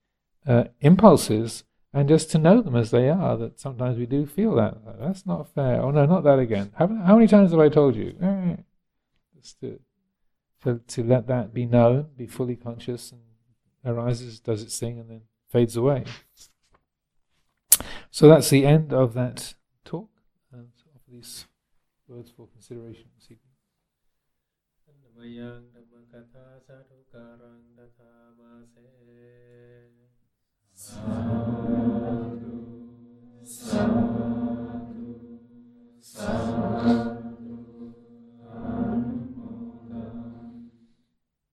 [0.46, 3.36] uh, impulses and just to know them as they are.
[3.36, 5.80] That sometimes we do feel that that's not fair.
[5.80, 6.72] Oh no, not that again.
[6.76, 8.16] How, how many times have I told you?
[8.22, 8.56] Eh,
[9.36, 9.80] just to,
[10.62, 13.20] to to let that be known, be fully conscious, and
[13.84, 15.22] arises, does its thing, and then
[15.54, 16.02] fades away.
[18.10, 20.10] So that's the end of that talk
[20.52, 21.46] and of these
[22.08, 23.38] words for consideration this evening.